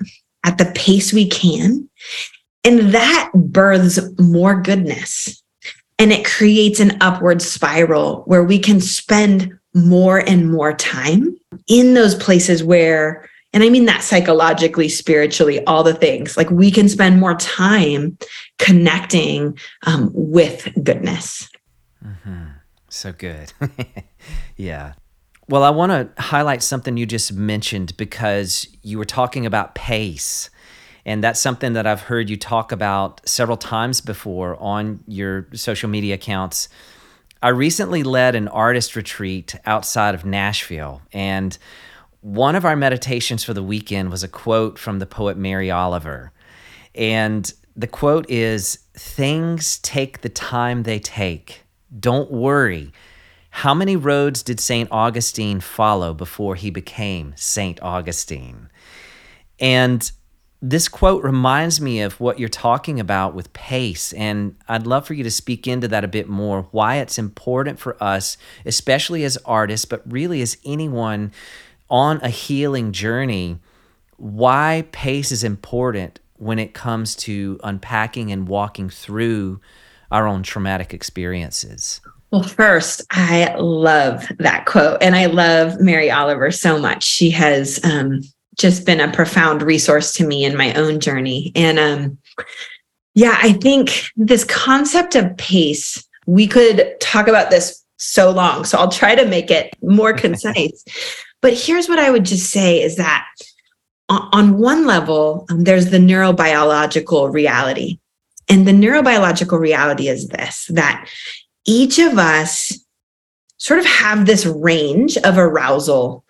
at 0.47 0.57
the 0.57 0.71
pace 0.73 1.11
we 1.11 1.27
can. 1.27 1.87
And 2.63 2.93
that 2.93 3.31
births 3.35 3.99
more 4.17 4.59
goodness. 4.59 5.43
And 5.99 6.13
it 6.13 6.25
creates 6.25 6.79
an 6.79 6.97
upward 7.01 7.41
spiral 7.41 8.23
where 8.25 8.43
we 8.43 8.57
can 8.57 8.79
spend 8.79 9.53
more 9.73 10.19
and 10.19 10.51
more 10.51 10.73
time 10.73 11.37
in 11.67 11.95
those 11.95 12.15
places 12.15 12.63
where, 12.63 13.29
and 13.51 13.61
I 13.61 13.69
mean 13.69 13.85
that 13.85 14.03
psychologically, 14.03 14.87
spiritually, 14.87 15.63
all 15.65 15.83
the 15.83 15.93
things, 15.93 16.37
like 16.37 16.49
we 16.49 16.71
can 16.71 16.87
spend 16.87 17.19
more 17.19 17.35
time 17.35 18.17
connecting 18.57 19.57
um, 19.85 20.11
with 20.13 20.69
goodness. 20.81 21.49
Mm-hmm. 22.05 22.45
So 22.89 23.11
good. 23.11 23.51
yeah. 24.55 24.93
Well, 25.49 25.63
I 25.63 25.69
want 25.69 25.91
to 25.91 26.21
highlight 26.21 26.61
something 26.61 26.97
you 26.97 27.05
just 27.05 27.31
mentioned 27.31 27.95
because 27.95 28.67
you 28.83 28.97
were 28.97 29.05
talking 29.05 29.45
about 29.45 29.75
pace. 29.75 30.49
And 31.05 31.23
that's 31.23 31.39
something 31.39 31.71
that 31.71 31.87
I've 31.87 32.01
heard 32.01 32.29
you 32.29 32.35
talk 32.35 32.73
about 32.73 33.21
several 33.27 33.55
times 33.55 34.01
before 34.01 34.61
on 34.61 34.99
your 35.07 35.47
social 35.53 35.87
media 35.87 36.15
accounts. 36.15 36.67
I 37.41 37.49
recently 37.49 38.03
led 38.03 38.35
an 38.35 38.49
artist 38.49 38.97
retreat 38.97 39.55
outside 39.65 40.15
of 40.15 40.25
Nashville. 40.25 41.01
And 41.13 41.57
one 42.19 42.57
of 42.57 42.65
our 42.65 42.75
meditations 42.75 43.45
for 43.45 43.53
the 43.53 43.63
weekend 43.63 44.11
was 44.11 44.23
a 44.23 44.27
quote 44.27 44.77
from 44.77 44.99
the 44.99 45.05
poet 45.05 45.37
Mary 45.37 45.71
Oliver. 45.71 46.33
And 46.93 47.53
the 47.73 47.87
quote 47.87 48.29
is 48.29 48.79
Things 48.95 49.79
take 49.79 50.19
the 50.21 50.29
time 50.29 50.83
they 50.83 50.99
take. 50.99 51.63
Don't 51.97 52.29
worry 52.29 52.91
how 53.57 53.73
many 53.73 53.95
roads 53.95 54.43
did 54.43 54.59
St. 54.59 54.87
Augustine 54.91 55.59
follow 55.59 56.13
before 56.13 56.53
he 56.53 56.69
became 56.69 57.33
St. 57.35 57.81
Augustine? 57.81 58.69
And 59.59 60.11
this 60.61 60.87
quote 60.87 61.23
reminds 61.23 61.81
me 61.81 62.01
of 62.01 62.19
what 62.19 62.37
you're 62.37 62.49
talking 62.49 62.99
about 62.99 63.33
with 63.33 63.51
pace. 63.53 64.13
And 64.13 64.55
I'd 64.67 64.85
love 64.85 65.07
for 65.07 65.15
you 65.15 65.23
to 65.23 65.31
speak 65.31 65.65
into 65.65 65.87
that 65.87 66.03
a 66.03 66.07
bit 66.07 66.29
more 66.29 66.67
why 66.69 66.97
it's 66.97 67.17
important 67.17 67.79
for 67.79 67.97
us, 68.01 68.37
especially 68.63 69.23
as 69.23 69.37
artists, 69.37 69.85
but 69.85 70.03
really 70.05 70.43
as 70.43 70.59
anyone 70.63 71.31
on 71.89 72.21
a 72.21 72.29
healing 72.29 72.91
journey, 72.91 73.57
why 74.17 74.85
pace 74.91 75.31
is 75.31 75.43
important 75.43 76.19
when 76.35 76.59
it 76.59 76.75
comes 76.75 77.15
to 77.15 77.59
unpacking 77.63 78.31
and 78.31 78.47
walking 78.47 78.91
through 78.91 79.59
our 80.11 80.27
own 80.27 80.43
traumatic 80.43 80.93
experiences. 80.93 82.01
Well, 82.31 82.43
first, 82.43 83.03
I 83.11 83.55
love 83.57 84.25
that 84.39 84.65
quote, 84.65 85.01
and 85.01 85.15
I 85.15 85.27
love 85.27 85.79
Mary 85.79 86.11
Oliver 86.11 86.51
so 86.51 86.77
much. 86.77 87.03
She 87.03 87.29
has 87.31 87.79
um, 87.85 88.21
just 88.57 88.85
been 88.85 88.99
a 88.99 89.11
profound 89.11 89.61
resource 89.61 90.13
to 90.13 90.27
me 90.27 90.43
in 90.43 90.57
my 90.57 90.73
own 90.73 90.99
journey. 90.99 91.51
And 91.55 91.79
um, 91.79 92.17
yeah, 93.13 93.37
I 93.41 93.53
think 93.53 94.11
this 94.17 94.43
concept 94.43 95.15
of 95.15 95.37
pace, 95.37 96.05
we 96.25 96.47
could 96.47 96.95
talk 96.99 97.27
about 97.27 97.49
this 97.49 97.81
so 97.97 98.29
long. 98.29 98.65
So 98.65 98.77
I'll 98.77 98.91
try 98.91 99.15
to 99.15 99.25
make 99.25 99.49
it 99.49 99.73
more 99.81 100.13
concise. 100.25 100.83
but 101.41 101.53
here's 101.53 101.87
what 101.87 101.99
I 101.99 102.11
would 102.11 102.25
just 102.25 102.51
say 102.51 102.81
is 102.81 102.97
that 102.97 103.25
on 104.09 104.57
one 104.57 104.85
level, 104.85 105.45
um, 105.49 105.63
there's 105.63 105.91
the 105.91 105.97
neurobiological 105.97 107.33
reality. 107.33 107.99
And 108.49 108.65
the 108.65 108.71
neurobiological 108.71 109.59
reality 109.59 110.07
is 110.07 110.29
this 110.29 110.67
that 110.73 111.09
each 111.67 111.99
of 111.99 112.17
us 112.17 112.73
sort 113.57 113.79
of 113.79 113.85
have 113.85 114.25
this 114.25 114.45
range 114.45 115.17
of 115.17 115.37
arousal 115.37 116.23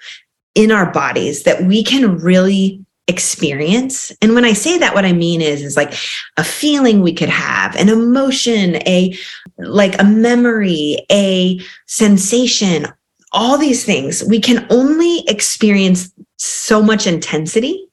in 0.55 0.71
our 0.71 0.91
bodies 0.91 1.43
that 1.43 1.63
we 1.63 1.83
can 1.83 2.17
really 2.17 2.83
experience. 3.09 4.11
And 4.21 4.35
when 4.35 4.43
i 4.43 4.51
say 4.51 4.77
that 4.79 4.93
what 4.93 5.05
i 5.05 5.13
mean 5.13 5.41
is 5.41 5.61
is 5.61 5.77
like 5.77 5.93
a 6.35 6.43
feeling 6.43 7.01
we 7.01 7.13
could 7.13 7.29
have 7.29 7.73
an 7.77 7.87
emotion 7.87 8.75
a 8.85 9.17
like 9.57 9.97
a 10.01 10.03
memory 10.03 10.97
a 11.09 11.57
sensation 11.85 12.87
all 13.31 13.57
these 13.57 13.83
things. 13.85 14.23
We 14.23 14.39
can 14.39 14.65
only 14.69 15.23
experience 15.27 16.11
so 16.37 16.81
much 16.81 17.07
intensity 17.07 17.87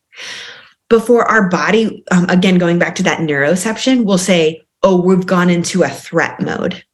before 0.89 1.25
our 1.25 1.49
body 1.49 2.05
um, 2.11 2.29
again 2.29 2.59
going 2.59 2.79
back 2.79 2.95
to 2.97 3.03
that 3.03 3.21
neuroception 3.21 4.05
will 4.05 4.19
say 4.19 4.63
oh 4.83 5.01
we've 5.01 5.27
gone 5.27 5.51
into 5.51 5.83
a 5.83 5.89
threat 5.89 6.41
mode 6.41 6.85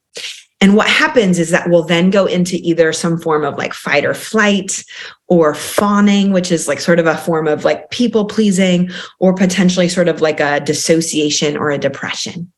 and 0.61 0.75
what 0.75 0.87
happens 0.87 1.39
is 1.39 1.49
that 1.49 1.69
we'll 1.69 1.83
then 1.83 2.11
go 2.11 2.27
into 2.27 2.57
either 2.57 2.93
some 2.93 3.19
form 3.19 3.43
of 3.43 3.57
like 3.57 3.73
fight 3.73 4.05
or 4.05 4.13
flight 4.13 4.83
or 5.27 5.55
fawning, 5.55 6.31
which 6.31 6.51
is 6.51 6.67
like 6.67 6.79
sort 6.79 6.99
of 6.99 7.07
a 7.07 7.17
form 7.17 7.47
of 7.47 7.65
like 7.65 7.89
people 7.89 8.25
pleasing, 8.25 8.91
or 9.19 9.33
potentially 9.33 9.89
sort 9.89 10.07
of 10.07 10.21
like 10.21 10.39
a 10.39 10.59
dissociation 10.59 11.57
or 11.57 11.71
a 11.71 11.79
depression. 11.79 12.51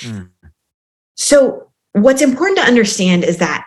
Mm. 0.00 0.30
So, 1.16 1.70
what's 1.92 2.22
important 2.22 2.58
to 2.58 2.64
understand 2.64 3.24
is 3.24 3.36
that 3.38 3.66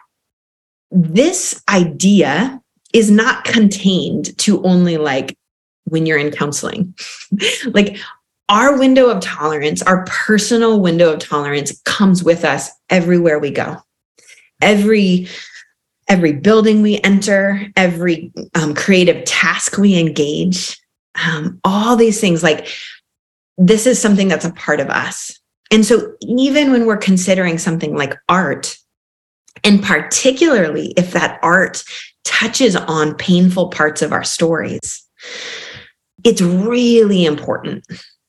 this 0.89 1.61
idea 1.69 2.59
is 2.93 3.11
not 3.11 3.43
contained 3.43 4.35
to 4.39 4.63
only 4.63 4.97
like 4.97 5.37
when 5.83 6.07
you're 6.07 6.17
in 6.17 6.31
counseling. 6.31 6.95
like 7.67 7.97
our 8.49 8.77
window 8.77 9.09
of 9.09 9.21
tolerance, 9.21 9.81
our 9.81 10.05
personal 10.05 10.81
window 10.81 11.13
of 11.13 11.19
tolerance 11.19 11.79
comes 11.85 12.23
with 12.23 12.43
us 12.43 12.69
everywhere 12.89 13.39
we 13.39 13.51
go. 13.51 13.77
Every 14.61 15.27
every 16.09 16.33
building 16.33 16.81
we 16.81 16.99
enter, 16.99 17.65
every 17.77 18.31
um, 18.55 18.75
creative 18.75 19.23
task 19.23 19.77
we 19.77 19.97
engage, 19.97 20.77
um, 21.25 21.59
all 21.63 21.95
these 21.95 22.19
things 22.19 22.43
like 22.43 22.67
this 23.57 23.87
is 23.87 24.01
something 24.01 24.27
that's 24.27 24.45
a 24.45 24.51
part 24.53 24.81
of 24.81 24.89
us. 24.89 25.39
And 25.71 25.85
so 25.85 26.13
even 26.21 26.71
when 26.71 26.85
we're 26.85 26.97
considering 26.97 27.57
something 27.57 27.95
like 27.95 28.15
art, 28.27 28.77
and 29.63 29.81
particularly 29.81 30.93
if 30.97 31.13
that 31.13 31.39
art 31.41 31.83
touches 32.25 32.75
on 32.75 33.15
painful 33.15 33.69
parts 33.69 34.01
of 34.01 34.11
our 34.11 34.23
stories, 34.23 35.03
it's 36.23 36.41
really 36.41 37.25
important 37.25 37.85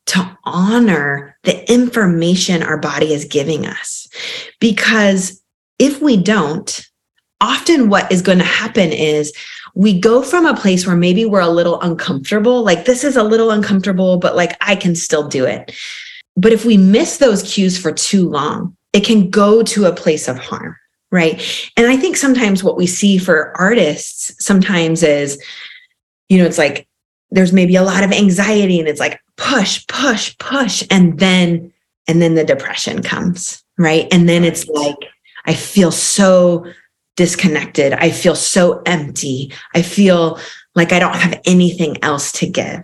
to 0.06 0.38
honor 0.44 1.36
the 1.44 1.70
information 1.72 2.62
our 2.62 2.78
body 2.78 3.12
is 3.12 3.24
giving 3.24 3.66
us. 3.66 4.06
Because 4.60 5.42
if 5.78 6.00
we 6.00 6.16
don't, 6.16 6.86
often 7.40 7.88
what 7.88 8.10
is 8.12 8.22
going 8.22 8.38
to 8.38 8.44
happen 8.44 8.92
is 8.92 9.32
we 9.74 9.98
go 9.98 10.22
from 10.22 10.46
a 10.46 10.56
place 10.56 10.86
where 10.86 10.96
maybe 10.96 11.24
we're 11.24 11.40
a 11.40 11.48
little 11.48 11.80
uncomfortable, 11.80 12.62
like 12.62 12.84
this 12.84 13.02
is 13.02 13.16
a 13.16 13.22
little 13.22 13.50
uncomfortable, 13.50 14.18
but 14.18 14.36
like 14.36 14.56
I 14.60 14.76
can 14.76 14.94
still 14.94 15.26
do 15.26 15.44
it. 15.44 15.74
But 16.36 16.52
if 16.52 16.64
we 16.64 16.76
miss 16.76 17.18
those 17.18 17.42
cues 17.42 17.78
for 17.78 17.92
too 17.92 18.28
long, 18.28 18.76
it 18.92 19.04
can 19.04 19.30
go 19.30 19.62
to 19.62 19.86
a 19.86 19.94
place 19.94 20.28
of 20.28 20.38
harm, 20.38 20.76
right? 21.10 21.70
And 21.76 21.86
I 21.86 21.96
think 21.96 22.16
sometimes 22.16 22.62
what 22.62 22.76
we 22.76 22.86
see 22.86 23.18
for 23.18 23.52
artists 23.56 24.34
sometimes 24.44 25.02
is, 25.02 25.42
you 26.28 26.38
know, 26.38 26.44
it's 26.44 26.58
like 26.58 26.86
there's 27.34 27.52
maybe 27.52 27.74
a 27.74 27.82
lot 27.82 28.04
of 28.04 28.12
anxiety 28.12 28.78
and 28.78 28.88
it's 28.88 29.00
like 29.00 29.20
push, 29.36 29.84
push, 29.88 30.36
push. 30.38 30.84
And 30.90 31.18
then, 31.18 31.72
and 32.06 32.22
then 32.22 32.34
the 32.34 32.44
depression 32.44 33.02
comes, 33.02 33.62
right? 33.76 34.06
And 34.12 34.28
then 34.28 34.44
it's 34.44 34.68
like, 34.68 34.96
I 35.44 35.54
feel 35.54 35.90
so 35.90 36.64
disconnected. 37.16 37.92
I 37.92 38.10
feel 38.10 38.36
so 38.36 38.82
empty. 38.86 39.52
I 39.74 39.82
feel 39.82 40.38
like 40.76 40.92
I 40.92 41.00
don't 41.00 41.16
have 41.16 41.40
anything 41.44 42.02
else 42.02 42.30
to 42.32 42.46
give. 42.46 42.82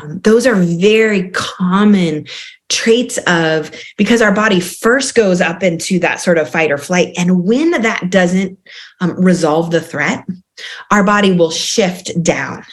Um, 0.00 0.18
those 0.20 0.46
are 0.46 0.54
very 0.54 1.30
common 1.30 2.26
traits 2.70 3.18
of 3.26 3.70
because 3.98 4.22
our 4.22 4.32
body 4.32 4.60
first 4.60 5.14
goes 5.14 5.42
up 5.42 5.62
into 5.62 5.98
that 5.98 6.20
sort 6.20 6.38
of 6.38 6.48
fight 6.48 6.72
or 6.72 6.78
flight. 6.78 7.12
And 7.18 7.44
when 7.44 7.70
that 7.82 8.10
doesn't 8.10 8.58
um, 9.00 9.14
resolve 9.22 9.70
the 9.70 9.80
threat, 9.80 10.24
our 10.90 11.04
body 11.04 11.32
will 11.32 11.50
shift 11.50 12.10
down 12.22 12.64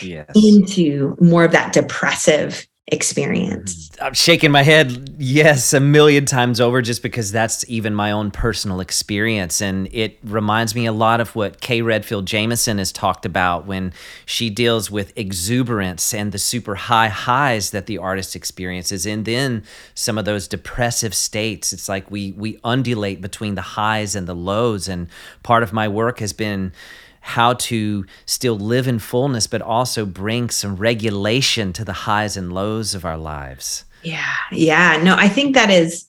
yes. 0.00 0.30
into 0.34 1.16
more 1.20 1.44
of 1.44 1.52
that 1.52 1.72
depressive 1.72 2.66
experience. 2.92 3.88
Mm-hmm. 3.90 4.04
I'm 4.04 4.14
shaking 4.14 4.50
my 4.50 4.62
head, 4.62 5.14
yes, 5.18 5.72
a 5.72 5.80
million 5.80 6.24
times 6.24 6.60
over, 6.60 6.82
just 6.82 7.02
because 7.02 7.30
that's 7.30 7.64
even 7.68 7.94
my 7.94 8.10
own 8.10 8.30
personal 8.30 8.80
experience. 8.80 9.60
And 9.60 9.88
it 9.92 10.18
reminds 10.24 10.74
me 10.74 10.86
a 10.86 10.92
lot 10.92 11.20
of 11.20 11.34
what 11.36 11.60
Kay 11.60 11.82
Redfield 11.82 12.26
Jamison 12.26 12.78
has 12.78 12.92
talked 12.92 13.24
about 13.24 13.66
when 13.66 13.92
she 14.26 14.50
deals 14.50 14.90
with 14.90 15.16
exuberance 15.16 16.12
and 16.12 16.32
the 16.32 16.38
super 16.38 16.74
high 16.74 17.08
highs 17.08 17.70
that 17.70 17.86
the 17.86 17.98
artist 17.98 18.34
experiences. 18.34 19.06
And 19.06 19.24
then 19.24 19.62
some 19.94 20.18
of 20.18 20.24
those 20.24 20.48
depressive 20.48 21.14
states. 21.14 21.72
It's 21.72 21.88
like 21.88 22.10
we 22.10 22.32
we 22.32 22.58
undulate 22.64 23.20
between 23.20 23.54
the 23.54 23.62
highs 23.62 24.16
and 24.16 24.26
the 24.26 24.34
lows. 24.34 24.88
And 24.88 25.08
part 25.42 25.62
of 25.62 25.72
my 25.72 25.88
work 25.88 26.18
has 26.20 26.32
been 26.32 26.72
how 27.20 27.54
to 27.54 28.04
still 28.26 28.58
live 28.58 28.88
in 28.88 28.98
fullness, 28.98 29.46
but 29.46 29.62
also 29.62 30.04
bring 30.06 30.50
some 30.50 30.76
regulation 30.76 31.72
to 31.74 31.84
the 31.84 31.92
highs 31.92 32.36
and 32.36 32.52
lows 32.52 32.94
of 32.94 33.04
our 33.04 33.18
lives. 33.18 33.84
Yeah. 34.02 34.36
Yeah. 34.50 35.00
No, 35.02 35.14
I 35.16 35.28
think 35.28 35.54
that 35.54 35.70
is, 35.70 36.08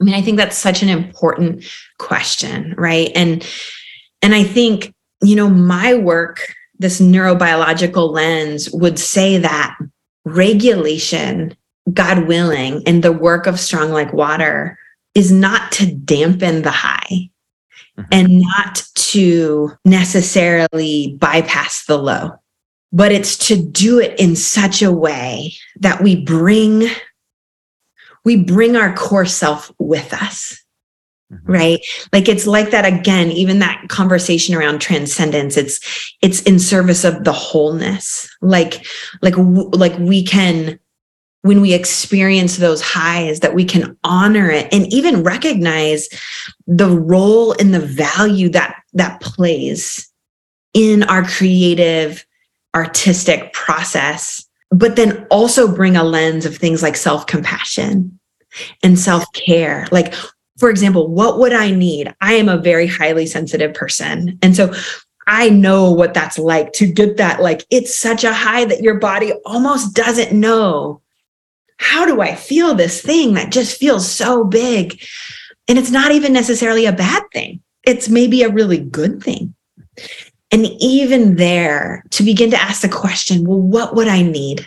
I 0.00 0.04
mean, 0.04 0.14
I 0.14 0.22
think 0.22 0.36
that's 0.36 0.56
such 0.56 0.82
an 0.82 0.88
important 0.88 1.64
question, 1.98 2.74
right? 2.78 3.10
And, 3.14 3.46
and 4.22 4.34
I 4.34 4.44
think, 4.44 4.94
you 5.22 5.36
know, 5.36 5.48
my 5.48 5.94
work, 5.94 6.54
this 6.78 7.00
neurobiological 7.00 8.10
lens 8.10 8.70
would 8.72 8.98
say 8.98 9.38
that 9.38 9.76
regulation, 10.24 11.56
God 11.92 12.26
willing, 12.26 12.82
and 12.86 13.02
the 13.02 13.12
work 13.12 13.46
of 13.46 13.60
strong 13.60 13.90
like 13.90 14.12
water 14.12 14.78
is 15.14 15.30
not 15.30 15.70
to 15.72 15.92
dampen 15.92 16.62
the 16.62 16.70
high 16.70 17.30
mm-hmm. 17.98 18.08
and 18.12 18.40
not 18.40 18.82
to 18.94 19.70
necessarily 19.84 21.16
bypass 21.18 21.86
the 21.86 21.98
low, 21.98 22.32
but 22.92 23.12
it's 23.12 23.36
to 23.48 23.56
do 23.56 23.98
it 23.98 24.18
in 24.18 24.36
such 24.36 24.82
a 24.82 24.92
way 24.92 25.52
that 25.76 26.02
we 26.02 26.22
bring 26.24 26.88
we 28.24 28.36
bring 28.36 28.76
our 28.76 28.94
core 28.94 29.26
self 29.26 29.72
with 29.78 30.12
us 30.12 30.62
mm-hmm. 31.32 31.50
right 31.50 31.80
like 32.12 32.28
it's 32.28 32.46
like 32.46 32.70
that 32.70 32.84
again 32.84 33.30
even 33.30 33.58
that 33.58 33.84
conversation 33.88 34.54
around 34.54 34.80
transcendence 34.80 35.56
it's 35.56 36.14
it's 36.22 36.42
in 36.42 36.58
service 36.58 37.04
of 37.04 37.24
the 37.24 37.32
wholeness 37.32 38.28
like 38.40 38.86
like 39.22 39.34
like 39.36 39.98
we 39.98 40.22
can 40.22 40.78
when 41.42 41.60
we 41.60 41.74
experience 41.74 42.56
those 42.56 42.80
highs 42.80 43.40
that 43.40 43.54
we 43.54 43.64
can 43.64 43.96
honor 44.04 44.50
it 44.50 44.72
and 44.72 44.92
even 44.92 45.22
recognize 45.22 46.08
the 46.66 46.88
role 46.88 47.52
and 47.52 47.74
the 47.74 47.80
value 47.80 48.48
that 48.48 48.76
that 48.94 49.20
plays 49.20 50.08
in 50.72 51.02
our 51.04 51.22
creative 51.24 52.24
artistic 52.74 53.52
process 53.52 54.44
but 54.70 54.96
then 54.96 55.26
also 55.30 55.72
bring 55.72 55.96
a 55.96 56.02
lens 56.04 56.46
of 56.46 56.56
things 56.56 56.82
like 56.82 56.96
self-compassion 56.96 58.18
and 58.82 58.98
self-care. 58.98 59.86
Like 59.92 60.14
for 60.58 60.70
example 60.70 61.08
what 61.08 61.38
would 61.38 61.52
i 61.52 61.70
need? 61.70 62.14
I 62.20 62.34
am 62.34 62.48
a 62.48 62.56
very 62.56 62.86
highly 62.86 63.26
sensitive 63.26 63.74
person. 63.74 64.38
And 64.42 64.56
so 64.56 64.72
I 65.26 65.50
know 65.50 65.90
what 65.90 66.14
that's 66.14 66.38
like 66.38 66.72
to 66.74 66.86
get 66.90 67.16
that. 67.18 67.40
Like, 67.40 67.64
it's 67.70 67.96
such 67.96 68.24
a 68.24 68.34
high 68.34 68.64
that 68.64 68.82
your 68.82 68.98
body 68.98 69.32
almost 69.46 69.94
doesn't 69.94 70.32
know 70.32 71.00
how 71.82 72.06
do 72.06 72.20
I 72.20 72.34
feel 72.34 72.74
this 72.74 73.02
thing 73.02 73.34
that 73.34 73.52
just 73.52 73.78
feels 73.78 74.10
so 74.10 74.44
big? 74.44 75.02
And 75.68 75.78
it's 75.78 75.90
not 75.90 76.12
even 76.12 76.32
necessarily 76.32 76.86
a 76.86 76.92
bad 76.92 77.22
thing, 77.32 77.60
it's 77.84 78.08
maybe 78.08 78.42
a 78.42 78.50
really 78.50 78.78
good 78.78 79.22
thing. 79.22 79.54
And 80.50 80.66
even 80.80 81.36
there, 81.36 82.04
to 82.10 82.22
begin 82.22 82.50
to 82.50 82.60
ask 82.60 82.82
the 82.82 82.88
question, 82.88 83.44
well, 83.44 83.60
what 83.60 83.94
would 83.96 84.06
I 84.06 84.22
need 84.22 84.66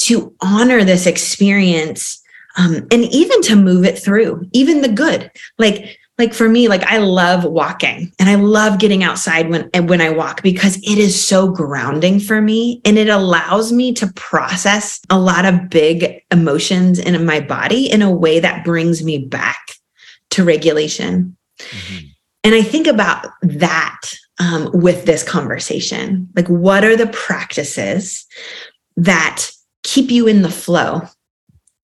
to 0.00 0.34
honor 0.40 0.82
this 0.82 1.06
experience 1.06 2.20
um, 2.58 2.86
and 2.90 3.04
even 3.04 3.40
to 3.42 3.56
move 3.56 3.84
it 3.84 3.98
through, 3.98 4.46
even 4.52 4.82
the 4.82 4.88
good? 4.88 5.30
Like, 5.56 5.98
like 6.22 6.32
for 6.32 6.48
me 6.48 6.68
like 6.68 6.84
i 6.84 6.98
love 6.98 7.42
walking 7.42 8.12
and 8.20 8.28
i 8.28 8.36
love 8.36 8.78
getting 8.78 9.02
outside 9.02 9.50
when 9.50 9.68
when 9.88 10.00
i 10.00 10.08
walk 10.08 10.40
because 10.40 10.76
it 10.76 10.96
is 10.96 11.20
so 11.20 11.48
grounding 11.48 12.20
for 12.20 12.40
me 12.40 12.80
and 12.84 12.96
it 12.96 13.08
allows 13.08 13.72
me 13.72 13.92
to 13.92 14.06
process 14.12 15.00
a 15.10 15.18
lot 15.18 15.44
of 15.44 15.68
big 15.68 16.22
emotions 16.30 17.00
in 17.00 17.26
my 17.26 17.40
body 17.40 17.90
in 17.90 18.02
a 18.02 18.10
way 18.10 18.38
that 18.38 18.64
brings 18.64 19.02
me 19.02 19.18
back 19.18 19.72
to 20.30 20.44
regulation. 20.44 21.36
Mm-hmm. 21.58 22.06
and 22.44 22.54
i 22.54 22.62
think 22.62 22.86
about 22.86 23.26
that 23.42 24.00
um, 24.38 24.70
with 24.72 25.04
this 25.04 25.22
conversation. 25.22 26.28
Like 26.34 26.48
what 26.48 26.84
are 26.84 26.96
the 26.96 27.06
practices 27.06 28.26
that 28.96 29.48
keep 29.84 30.10
you 30.10 30.26
in 30.26 30.42
the 30.42 30.50
flow? 30.50 31.02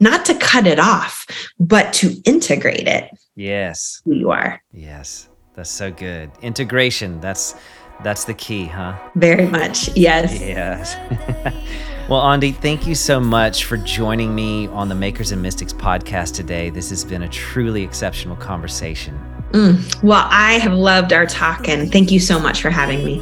Not 0.01 0.25
to 0.27 0.35
cut 0.35 0.67
it 0.67 0.79
off 0.79 1.27
but 1.59 1.93
to 1.95 2.15
integrate 2.25 2.89
it 2.89 3.11
Yes. 3.39 4.03
Who 4.05 4.15
you 4.15 4.31
are. 4.33 4.61
Yes. 4.73 5.29
That's 5.55 5.71
so 5.71 5.93
good. 5.93 6.33
Integration. 6.43 7.21
That's 7.21 7.55
that's 8.03 8.25
the 8.25 8.35
key, 8.35 8.67
huh? 8.67 8.99
Very 9.15 9.47
much. 9.47 9.97
Yes. 9.97 10.41
Yes. 10.41 10.97
well, 12.09 12.21
Aundi, 12.21 12.55
thank 12.55 12.87
you 12.87 12.97
so 12.97 13.21
much 13.21 13.65
for 13.65 13.77
joining 13.77 14.35
me 14.35 14.67
on 14.69 14.89
the 14.89 14.95
Makers 14.97 15.31
and 15.31 15.41
Mystics 15.41 15.73
podcast 15.73 16.35
today. 16.35 16.71
This 16.71 16.91
has 16.91 17.05
been 17.05 17.23
a 17.23 17.29
truly 17.29 17.85
exceptional 17.85 18.35
conversation. 18.35 19.17
Mm. 19.53 20.03
Well, 20.03 20.27
I 20.31 20.55
have 20.55 20.73
loved 20.73 21.13
our 21.13 21.27
talk 21.27 21.69
and 21.69 21.93
thank 21.93 22.11
you 22.11 22.19
so 22.19 22.41
much 22.41 22.61
for 22.61 22.71
having 22.71 23.05
me. 23.05 23.21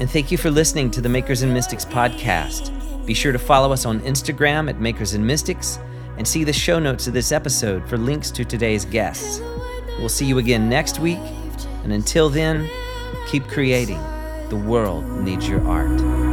And 0.00 0.10
thank 0.10 0.30
you 0.30 0.38
for 0.38 0.50
listening 0.50 0.90
to 0.90 1.02
the 1.02 1.10
Makers 1.10 1.42
and 1.42 1.52
Mystics 1.52 1.84
podcast. 1.84 2.70
Be 3.04 3.12
sure 3.12 3.32
to 3.32 3.38
follow 3.38 3.72
us 3.72 3.84
on 3.84 4.00
Instagram 4.00 4.70
at 4.70 4.80
Makers 4.80 5.12
and 5.12 5.26
Mystics 5.26 5.78
and 6.22 6.28
see 6.28 6.44
the 6.44 6.52
show 6.52 6.78
notes 6.78 7.08
of 7.08 7.12
this 7.12 7.32
episode 7.32 7.84
for 7.88 7.98
links 7.98 8.30
to 8.30 8.44
today's 8.44 8.84
guests. 8.84 9.40
We'll 9.98 10.08
see 10.08 10.24
you 10.24 10.38
again 10.38 10.68
next 10.68 11.00
week, 11.00 11.18
and 11.82 11.92
until 11.92 12.28
then, 12.28 12.70
keep 13.26 13.48
creating. 13.48 14.00
The 14.48 14.62
world 14.64 15.04
needs 15.04 15.48
your 15.48 15.66
art. 15.66 16.31